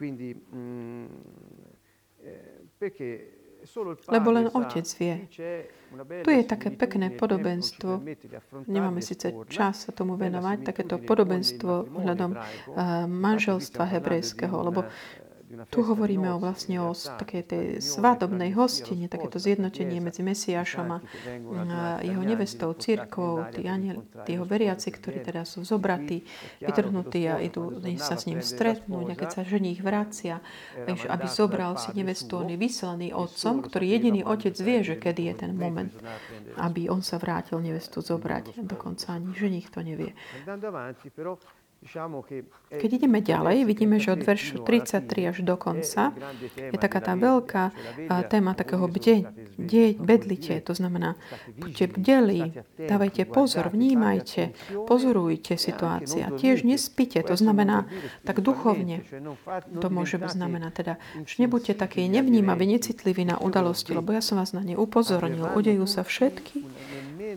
Mm, 0.02 1.08
eh, 2.20 3.41
lebo 4.08 4.28
len 4.34 4.46
Otec 4.50 4.86
vie. 4.98 5.28
Tu 6.24 6.30
je 6.32 6.44
také 6.44 6.72
pekné 6.72 7.12
podobenstvo. 7.12 8.00
Nemáme 8.66 9.04
síce 9.04 9.30
čas 9.52 9.86
sa 9.86 9.90
tomu 9.92 10.16
venovať, 10.16 10.64
takéto 10.64 10.96
podobenstvo 10.98 11.94
ohľadom 12.00 12.30
eh, 12.32 12.40
manželstva 13.06 13.84
hebrejského, 13.98 14.56
lebo 14.56 14.88
tu 15.68 15.80
hovoríme 15.84 16.32
o 16.32 16.38
vlastne 16.40 16.80
o 16.80 16.96
takej 16.96 17.42
tej 17.44 17.64
svadobnej 17.84 18.56
hostine, 18.56 19.08
takéto 19.08 19.36
zjednotenie 19.36 20.00
medzi 20.00 20.24
Mesiášom 20.24 20.88
a 20.88 20.98
jeho 22.00 22.22
nevestou, 22.24 22.72
církvou, 22.72 23.44
tí, 23.52 23.68
aniel, 23.68 24.04
tí 24.24 24.36
jeho 24.36 24.48
veriaci, 24.48 24.88
ktorí 24.88 25.20
teda 25.20 25.44
sú 25.44 25.64
zobratí, 25.64 26.24
vytrhnutí 26.64 27.28
a 27.28 27.36
idú 27.38 27.76
sa 28.00 28.16
s 28.16 28.24
ním 28.24 28.40
stretnúť 28.40 29.06
a 29.12 29.18
keď 29.18 29.28
sa 29.28 29.42
ženích 29.44 29.84
vracia, 29.84 30.40
aby 30.88 31.26
zobral 31.28 31.76
si 31.76 31.92
nevestu, 31.92 32.40
on 32.40 32.48
je 32.48 32.56
vyslaný 32.56 33.12
otcom, 33.12 33.60
ktorý 33.60 33.86
jediný 33.92 34.20
otec 34.24 34.56
vie, 34.56 34.80
že 34.80 34.96
kedy 34.96 35.32
je 35.32 35.34
ten 35.36 35.52
moment, 35.52 35.92
aby 36.56 36.88
on 36.88 37.04
sa 37.04 37.20
vrátil 37.20 37.60
nevestu 37.60 38.00
zobrať. 38.00 38.56
Dokonca 38.64 39.14
ani 39.14 39.36
ženich 39.36 39.68
to 39.68 39.84
nevie. 39.84 40.16
Keď 42.72 42.90
ideme 42.94 43.18
ďalej, 43.18 43.66
vidíme, 43.66 43.98
že 43.98 44.14
od 44.14 44.22
veršu 44.22 44.62
33 44.62 45.34
až 45.34 45.36
do 45.42 45.58
konca 45.58 46.14
je 46.56 46.78
taká 46.78 47.02
tá 47.02 47.18
veľká 47.18 47.74
téma 48.30 48.54
takého 48.54 48.86
bde, 48.86 49.26
bde, 49.58 49.98
bedlite. 49.98 50.62
To 50.62 50.78
znamená, 50.78 51.18
buďte 51.58 51.98
bdeli, 51.98 52.54
dávajte 52.78 53.26
pozor, 53.26 53.74
vnímajte, 53.74 54.54
pozorujte 54.86 55.58
situácia. 55.58 56.30
Tiež 56.30 56.62
nespite, 56.62 57.18
to 57.18 57.34
znamená 57.34 57.90
tak 58.22 58.38
duchovne. 58.46 59.02
To 59.82 59.90
môže 59.90 60.22
znamenať 60.22 60.72
teda, 60.72 60.94
že 61.26 61.34
nebuďte 61.42 61.74
takí 61.74 62.06
nevnímaví, 62.06 62.62
necitliví 62.62 63.26
na 63.26 63.42
udalosti, 63.42 63.90
lebo 63.90 64.14
ja 64.14 64.22
som 64.22 64.38
vás 64.38 64.54
na 64.54 64.62
ne 64.62 64.78
upozornil. 64.78 65.50
Udejú 65.50 65.84
sa 65.90 66.06
všetky 66.06 66.62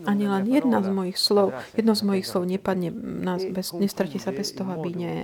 ani 0.04 0.24
len 0.28 0.44
jedna 0.44 0.84
z 0.84 0.88
mojich 0.92 1.16
slov, 1.16 1.56
jedno 1.72 1.94
z 1.96 2.02
mojich 2.04 2.26
slov 2.26 2.44
nepadne, 2.44 2.92
nás 2.96 3.40
bez, 3.48 3.72
nestratí 3.72 4.20
sa 4.20 4.34
bez 4.34 4.52
toho, 4.52 4.76
aby 4.76 4.90
ne... 4.92 5.14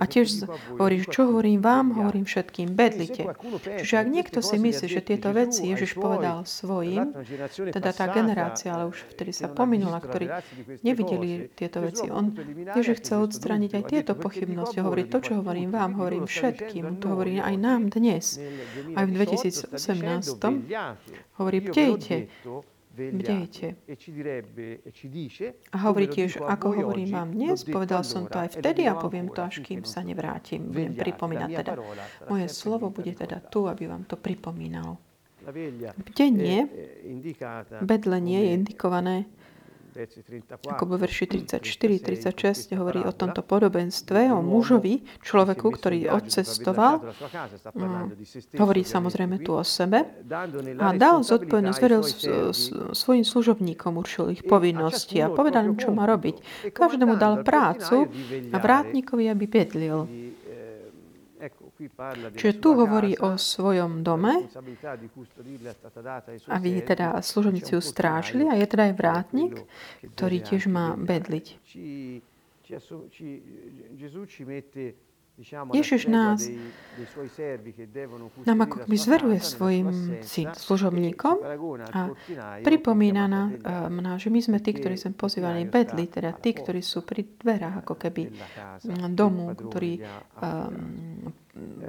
A 0.00 0.08
tiež 0.08 0.50
hovorí, 0.74 1.04
čo 1.06 1.30
hovorím 1.30 1.60
vám, 1.62 1.94
hovorím 1.94 2.26
všetkým, 2.26 2.74
bedlite. 2.74 3.30
Čiže 3.62 3.94
ak 4.00 4.08
niekto 4.08 4.38
si 4.42 4.56
myslí, 4.58 4.86
že 4.88 5.00
tieto 5.04 5.30
veci 5.30 5.70
Ježiš 5.70 5.94
povedal 5.94 6.48
svojim, 6.48 7.14
teda 7.52 7.90
tá 7.94 8.10
generácia, 8.10 8.74
ale 8.74 8.90
už 8.90 8.98
vtedy 9.14 9.30
sa 9.30 9.46
pominula, 9.52 10.02
ktorí 10.02 10.26
nevideli 10.82 11.52
tieto 11.54 11.84
veci, 11.84 12.08
on 12.10 12.34
Ježiš 12.74 13.04
chce 13.04 13.12
odstraniť 13.20 13.70
aj 13.76 13.84
tieto 13.86 14.12
pochybnosti. 14.16 14.80
Hovorí, 14.80 15.06
to, 15.06 15.20
čo 15.20 15.44
hovorím 15.44 15.70
vám, 15.70 16.00
hovorím 16.00 16.24
všetkým. 16.24 16.98
To 17.04 17.14
hovorí 17.14 17.38
aj 17.38 17.54
nám 17.60 17.92
dnes. 17.92 18.40
Aj 18.96 19.04
v 19.04 19.10
2018 19.12 19.76
hovorí, 21.38 21.58
bdejte, 21.60 22.30
bdejte. 22.94 23.66
E 23.90 23.94
e 23.94 25.48
a 25.74 25.76
hovorí 25.82 26.06
tiež, 26.06 26.38
ako 26.38 26.66
hovorím 26.78 27.10
vám 27.10 27.30
dnes, 27.34 27.66
povedal 27.66 28.06
som 28.06 28.30
to 28.30 28.38
aj 28.38 28.62
vtedy 28.62 28.86
a 28.86 28.94
poviem 28.94 29.28
to, 29.34 29.42
až 29.42 29.60
kým 29.60 29.82
sa 29.82 30.00
nevrátim. 30.06 30.70
Budem 30.70 30.94
pripomínať 30.94 31.48
teda. 31.50 31.72
Moje 32.30 32.46
slovo 32.48 32.94
bude 32.94 33.10
teda 33.10 33.42
tu, 33.50 33.66
aby 33.66 33.90
vám 33.90 34.06
to 34.06 34.14
pripomínalo. 34.14 34.96
Bdenie, 35.44 36.64
bedlenie 37.84 38.38
je 38.48 38.50
indikované 38.56 39.28
ako 40.66 40.84
vo 40.90 40.96
verši 40.98 41.24
34-36 41.46 42.74
hovorí 42.74 43.06
o 43.06 43.14
tomto 43.14 43.46
podobenstve, 43.46 44.26
o 44.34 44.42
mužovi, 44.42 45.06
človeku, 45.22 45.66
ktorý 45.70 46.10
odcestoval. 46.10 47.14
Hovorí 48.58 48.82
samozrejme 48.82 49.38
tu 49.46 49.54
o 49.54 49.62
sebe. 49.62 50.02
A 50.82 50.86
dal 50.98 51.22
zodpovednosť, 51.22 51.78
veril 51.78 52.02
svojim 52.90 53.22
služobníkom, 53.22 53.94
určil 53.94 54.34
ich 54.34 54.42
povinnosti 54.42 55.22
a 55.22 55.30
povedal 55.30 55.70
im, 55.70 55.78
čo 55.78 55.94
má 55.94 56.10
robiť. 56.10 56.68
Každému 56.74 57.14
dal 57.14 57.46
prácu 57.46 58.10
a 58.50 58.56
vrátnikovi, 58.58 59.30
aby 59.30 59.44
bedlil. 59.46 60.10
Čiže 62.38 62.54
tu 62.62 62.78
hovorí 62.78 63.18
o 63.18 63.34
svojom 63.34 64.06
dome, 64.06 64.46
aby 66.46 66.70
teda 66.86 67.18
služobníci 67.18 67.74
ju 67.74 67.82
strážili 67.82 68.46
a 68.46 68.54
je 68.54 68.66
teda 68.66 68.90
aj 68.90 68.94
vrátnik, 68.94 69.54
ktorý 70.14 70.36
tiež 70.38 70.70
má 70.70 70.94
bedliť. 70.94 71.58
Ježiš 75.74 76.06
nás 76.06 76.46
nám 78.46 78.58
ako 78.70 78.86
by 78.86 78.96
zveruje 78.96 79.42
svojim 79.42 79.90
služobníkom 80.54 81.36
a 81.90 82.14
pripomína 82.62 83.26
nám, 83.26 83.50
že 84.22 84.30
my 84.30 84.38
sme 84.38 84.62
tí, 84.62 84.70
ktorí 84.78 84.94
sme 84.94 85.10
pozývaní 85.18 85.66
bedli, 85.66 86.06
teda 86.06 86.38
tí, 86.38 86.54
ktorí 86.54 86.78
sú 86.78 87.02
pri 87.02 87.26
dverách 87.26 87.82
ako 87.82 87.94
keby 87.98 88.30
domu, 89.10 89.50
ktorý 89.58 90.06
um, 90.38 91.34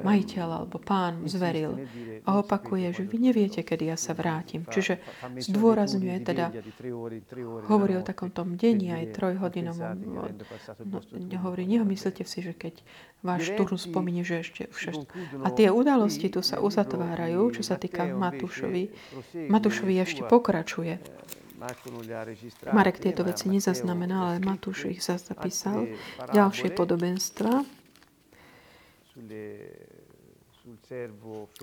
majiteľ 0.06 0.48
alebo 0.62 0.78
pán 0.78 1.26
zveril 1.26 1.82
a 2.22 2.38
opakuje, 2.38 2.94
že 2.94 3.04
vy 3.06 3.18
neviete, 3.18 3.66
kedy 3.66 3.90
ja 3.90 3.98
sa 3.98 4.14
vrátim. 4.14 4.62
Čiže 4.70 5.02
zdôrazňuje 5.26 6.18
teda, 6.22 6.54
hovorí 7.66 7.98
o 7.98 8.06
takom 8.06 8.30
tom 8.30 8.54
deni 8.62 8.94
aj 8.94 9.18
trojhodinovom. 9.18 9.98
No, 10.86 11.02
hovorí, 11.42 11.66
nemyslíte 11.66 12.22
si, 12.30 12.46
že 12.46 12.54
keď 12.54 12.86
váš 13.26 13.50
turnus 13.58 13.90
spomíne, 13.90 14.22
že 14.22 14.46
ešte 14.46 14.70
všet... 14.70 15.10
A 15.42 15.50
tie 15.50 15.74
udalosti 15.74 16.30
tu 16.30 16.46
sa 16.46 16.62
uzatvárajú, 16.62 17.58
čo 17.58 17.66
sa 17.66 17.82
týka 17.82 18.06
Matúšovi. 18.06 18.94
Matúšovi 19.50 19.94
ešte 19.98 20.22
pokračuje. 20.30 21.02
Marek 22.70 23.02
tieto 23.02 23.26
veci 23.26 23.50
nezaznamenal, 23.50 24.38
ale 24.38 24.44
Matúš 24.44 24.94
ich 24.94 25.02
zapísal. 25.02 25.90
Ďalšie 26.30 26.78
podobenstva 26.78 27.85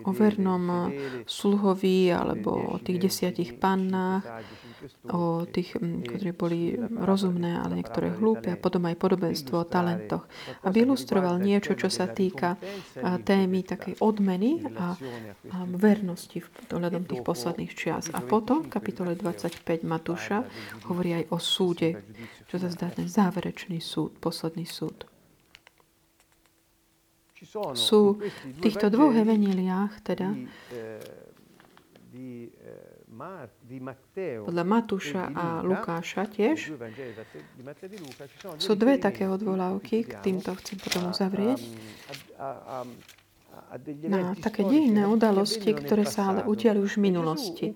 o 0.06 0.10
vernom 0.14 0.94
sluhovi 1.26 2.14
alebo 2.14 2.54
o 2.54 2.76
tých 2.78 3.10
desiatich 3.10 3.58
pannách, 3.58 4.22
o 5.10 5.42
tých, 5.42 5.74
ktorí 6.06 6.30
boli 6.30 6.78
rozumné, 6.78 7.58
ale 7.58 7.82
niektoré 7.82 8.14
hlúpe 8.14 8.54
a 8.54 8.58
potom 8.58 8.86
aj 8.86 8.94
podobenstvo 9.02 9.58
o 9.58 9.66
talentoch. 9.66 10.30
Aby 10.62 10.86
ilustroval 10.86 11.42
niečo, 11.42 11.74
čo 11.74 11.90
sa 11.90 12.06
týka 12.06 12.62
témy 13.26 13.66
takej 13.66 13.98
odmeny 13.98 14.62
a, 14.78 14.94
a 15.50 15.56
vernosti 15.66 16.38
v 16.38 16.48
dohľadom 16.70 17.02
tých 17.02 17.26
posledných 17.26 17.72
čias. 17.74 18.06
A 18.14 18.22
potom 18.22 18.62
v 18.62 18.70
kapitole 18.70 19.18
25 19.18 19.82
Matúša 19.82 20.46
hovorí 20.86 21.18
aj 21.18 21.24
o 21.34 21.38
súde, 21.42 22.06
čo 22.46 22.62
sa 22.62 22.70
zdá 22.70 22.86
ten 22.94 23.10
záverečný 23.10 23.82
súd, 23.82 24.14
posledný 24.22 24.62
súd 24.62 25.11
sú 27.76 28.18
v 28.18 28.58
týchto 28.64 28.88
dvoch 28.88 29.12
evaneliách, 29.12 29.92
teda. 30.00 30.32
podľa 34.42 34.64
Matúša 34.64 35.22
a 35.32 35.44
Lukáša 35.60 36.26
tiež. 36.32 36.72
Sú 38.56 38.72
dve 38.74 38.94
také 38.96 39.28
odvolávky, 39.28 40.08
k 40.08 40.12
týmto 40.24 40.56
chcem 40.58 40.76
potom 40.80 41.12
uzavrieť 41.12 41.60
na 44.04 44.36
také 44.36 44.68
dejinné 44.68 45.08
udalosti, 45.08 45.72
ktoré 45.72 46.04
sa 46.04 46.28
ale 46.28 46.40
udiali 46.44 46.76
už 46.80 47.00
v 47.00 47.04
minulosti. 47.08 47.66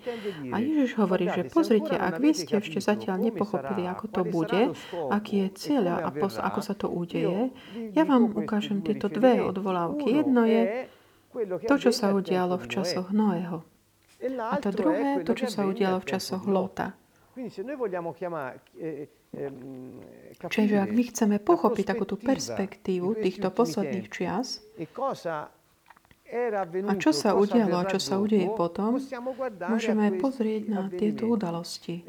A 0.53 0.61
Ježiš 0.61 1.01
hovorí, 1.01 1.29
že 1.33 1.49
pozrite, 1.49 1.97
ak 1.97 2.21
vy 2.21 2.37
ste 2.37 2.61
ešte 2.61 2.85
zatiaľ 2.85 3.33
nepochopili, 3.33 3.89
ako 3.89 4.05
to 4.13 4.23
bude, 4.29 4.63
aký 5.09 5.47
je 5.47 5.49
cieľ 5.57 5.85
a 6.05 6.13
ako 6.13 6.61
sa 6.61 6.75
to 6.77 6.93
udeje, 6.93 7.49
ja 7.97 8.05
vám 8.05 8.29
ukážem 8.37 8.85
tieto 8.85 9.09
dve 9.09 9.41
odvolávky. 9.41 10.21
Jedno 10.21 10.45
je 10.45 10.85
to, 11.65 11.75
čo 11.81 11.91
sa 11.93 12.13
udialo 12.13 12.61
v 12.61 12.67
časoch 12.69 13.09
Noého. 13.13 13.65
A 14.41 14.57
to 14.61 14.73
druhé, 14.73 15.21
to, 15.25 15.33
čo 15.37 15.49
sa 15.49 15.69
udialo 15.69 16.01
v 16.01 16.09
časoch 16.09 16.49
Lota. 16.49 16.97
Čiže 20.49 20.77
ak 20.81 20.91
my 20.97 21.03
chceme 21.13 21.37
pochopiť 21.37 21.85
takúto 21.85 22.17
perspektívu 22.17 23.21
týchto 23.21 23.53
posledných 23.53 24.09
čias, 24.09 24.65
a 26.27 26.93
čo 26.99 27.15
sa 27.15 27.39
udialo 27.39 27.77
a 27.79 27.85
čo 27.87 28.03
sa 28.03 28.19
udeje 28.19 28.51
potom, 28.51 28.99
môžeme 29.71 30.11
pozrieť 30.19 30.63
na 30.67 30.91
tieto 30.91 31.31
udalosti. 31.31 32.03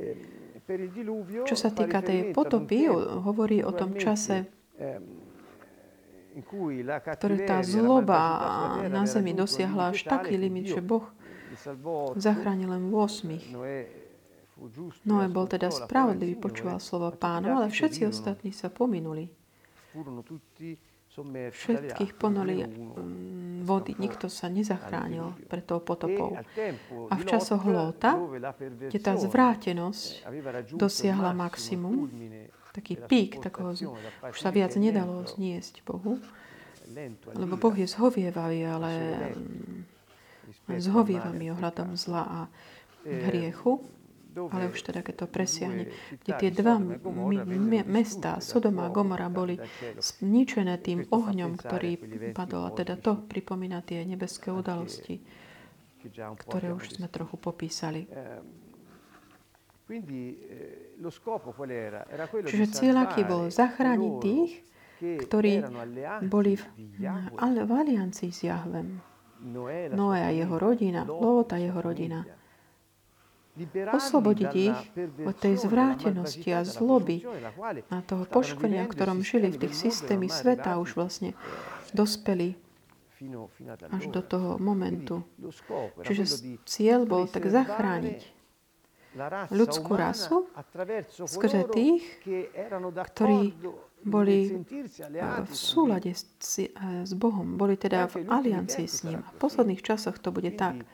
Čo 1.47 1.55
sa 1.55 1.69
týka 1.71 2.03
tej 2.03 2.33
potopy, 2.35 2.91
hovorí 3.23 3.63
o 3.63 3.71
tom 3.71 3.95
čase, 3.95 4.49
ktoré 7.17 7.37
tá 7.45 7.63
zloba 7.65 8.19
na 8.91 9.07
zemi 9.09 9.33
dosiahla 9.33 9.95
až 9.95 10.05
taký 10.05 10.37
limit, 10.37 10.69
že 10.75 10.81
Boh 10.83 11.07
zachránil 12.17 12.69
len 12.73 12.93
8. 12.93 13.47
Noé 15.05 15.27
bol 15.29 15.45
teda 15.45 15.69
spravodlivý, 15.69 16.33
počúval 16.37 16.81
slovo 16.81 17.13
pánov, 17.13 17.61
ale 17.61 17.69
všetci 17.69 18.09
ostatní 18.09 18.49
sa 18.49 18.73
pominuli. 18.73 19.29
Všetkých 21.53 22.13
ponoli 22.17 22.61
vody, 23.67 23.91
nikto 23.99 24.31
sa 24.31 24.47
nezachránil 24.47 25.35
pred 25.51 25.67
tou 25.67 25.83
potopou. 25.83 26.39
A 27.11 27.15
v 27.19 27.23
časoch 27.27 27.67
Lóta, 27.67 28.15
kde 28.63 28.99
tá 29.03 29.19
zvrátenosť 29.19 30.23
dosiahla 30.71 31.35
maximum, 31.35 32.07
taký 32.71 32.95
pík, 32.95 33.43
takého, 33.43 33.75
už 34.23 34.37
sa 34.39 34.55
viac 34.55 34.71
nedalo 34.79 35.27
zniesť 35.27 35.83
Bohu, 35.83 36.23
lebo 37.35 37.59
Boh 37.59 37.75
je 37.75 37.83
zhovievavý, 37.83 38.63
ale 38.63 38.91
mm, 39.35 40.79
zhovievavý 40.79 41.51
ohľadom 41.51 41.99
zla 41.99 42.23
a 42.23 42.39
hriechu 43.03 43.83
ale 44.45 44.69
už 44.69 44.79
teda 44.85 45.01
keď 45.01 45.25
to 45.25 45.27
presiahne, 45.27 45.83
kde 46.21 46.31
tie 46.37 46.51
dva 46.53 46.77
mesta, 47.89 48.37
Sodoma 48.37 48.87
a 48.87 48.93
Gomora, 48.93 49.33
boli 49.33 49.57
zničené 49.97 50.77
tým 50.77 51.09
ohňom, 51.09 51.57
ktorý 51.57 51.97
padol. 52.37 52.69
A 52.69 52.71
teda 52.71 52.95
to 53.01 53.17
pripomína 53.25 53.81
tie 53.81 54.05
nebeské 54.05 54.53
udalosti, 54.53 55.25
ktoré 56.45 56.69
už 56.77 57.01
sme 57.01 57.09
trochu 57.09 57.35
popísali. 57.41 58.05
Čiže 62.45 62.65
cieľ 62.69 62.95
aký 63.07 63.23
bol? 63.23 63.47
Zachrániť 63.47 64.13
tých, 64.19 64.51
ktorí 64.99 65.63
boli 66.27 66.59
v, 66.59 66.63
v 67.41 67.71
aliancii 67.71 68.29
s 68.29 68.45
Jahvem. 68.45 68.99
Noé 69.93 70.19
a 70.25 70.33
jeho 70.33 70.57
rodina, 70.57 71.05
Lot 71.05 71.53
a 71.53 71.61
jeho 71.61 71.77
rodina 71.77 72.25
oslobodiť 73.73 74.51
ich 74.53 74.79
od 75.25 75.35
tej 75.35 75.57
zvrátenosti 75.57 76.49
a 76.53 76.61
zloby 76.61 77.25
a 77.89 77.97
toho 78.05 78.23
poškodenia, 78.29 78.85
v 78.85 78.93
ktorom 78.93 79.19
žili 79.25 79.49
v 79.49 79.65
tých 79.65 79.73
systémy 79.89 80.29
sveta, 80.29 80.77
už 80.77 80.93
vlastne 80.93 81.33
dospeli 81.97 82.53
až 83.89 84.03
do 84.13 84.21
toho 84.21 84.61
momentu. 84.61 85.25
Čiže 86.05 86.23
cieľ 86.69 87.09
bol 87.09 87.25
tak 87.25 87.49
zachrániť 87.49 88.36
ľudskú 89.51 89.91
rasu 89.97 90.45
skrze 91.25 91.67
tých, 91.73 92.03
ktorí 92.93 93.53
boli 94.05 94.63
v 95.43 95.53
súlade 95.53 96.13
s, 96.13 96.25
s 97.03 97.11
Bohom, 97.17 97.57
boli 97.57 97.75
teda 97.75 98.07
v 98.07 98.29
aliancii 98.29 98.87
s 98.87 99.03
ním. 99.03 99.25
V 99.25 99.33
posledných 99.41 99.81
časoch 99.81 100.21
to 100.21 100.29
bude 100.29 100.53
tak. 100.55 100.85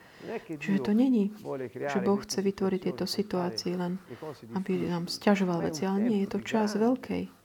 Čiže 0.48 0.80
to 0.80 0.92
není, 0.96 1.36
že 1.68 2.00
Boh 2.00 2.16
chce 2.16 2.40
vytvoriť 2.40 2.80
tieto 2.80 3.04
situácie 3.04 3.76
len, 3.76 4.00
aby 4.56 4.88
nám 4.88 5.06
stiažoval 5.12 5.60
veci, 5.60 5.84
ale 5.84 6.00
nie, 6.00 6.24
je 6.24 6.32
to 6.32 6.40
čas 6.40 6.80
veľkej 6.80 7.44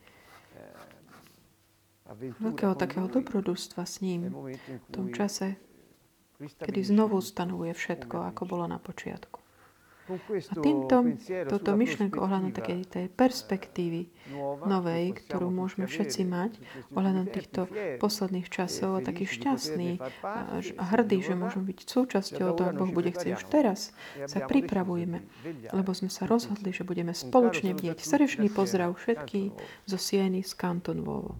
veľkého 2.18 2.74
takého 2.74 3.06
dobrodružstva 3.06 3.86
s 3.86 4.02
ním 4.02 4.34
v 4.58 4.88
tom 4.90 5.14
čase, 5.14 5.54
kedy 6.40 6.82
znovu 6.82 7.22
stanovuje 7.22 7.70
všetko, 7.70 8.34
ako 8.34 8.42
bolo 8.50 8.66
na 8.66 8.82
počiatku. 8.82 9.38
A 10.50 10.54
týmto, 10.58 10.96
toto 11.46 11.70
myšlenko 11.78 12.18
ohľadom 12.18 12.50
takej 12.50 12.80
tej 12.90 13.06
perspektívy 13.14 14.10
novej, 14.66 15.14
ktorú 15.22 15.50
môžeme 15.54 15.86
všetci 15.86 16.22
mať, 16.26 16.52
ohľadom 16.94 17.26
týchto 17.30 17.70
posledných 18.02 18.50
časov 18.50 18.98
a 18.98 19.04
taký 19.04 19.30
šťastný 19.30 20.02
a 20.78 20.84
hrdý, 20.96 21.22
že 21.22 21.38
môžeme 21.38 21.70
byť 21.70 21.78
súčasťou 21.86 22.48
toho, 22.58 22.70
Boh 22.74 22.90
bude 22.90 23.14
chcieť 23.14 23.32
už 23.38 23.44
teraz, 23.46 23.94
sa 24.26 24.42
pripravujeme, 24.46 25.22
lebo 25.70 25.90
sme 25.94 26.10
sa 26.10 26.26
rozhodli, 26.26 26.74
že 26.74 26.82
budeme 26.82 27.14
spoločne 27.14 27.74
vidieť. 27.78 28.02
Srdečný 28.02 28.50
pozdrav 28.50 28.98
všetkých 28.98 29.50
zo 29.86 29.98
Sieny 29.98 30.42
z 30.42 30.52
Kanton 30.58 31.06
Vovo. 31.06 31.38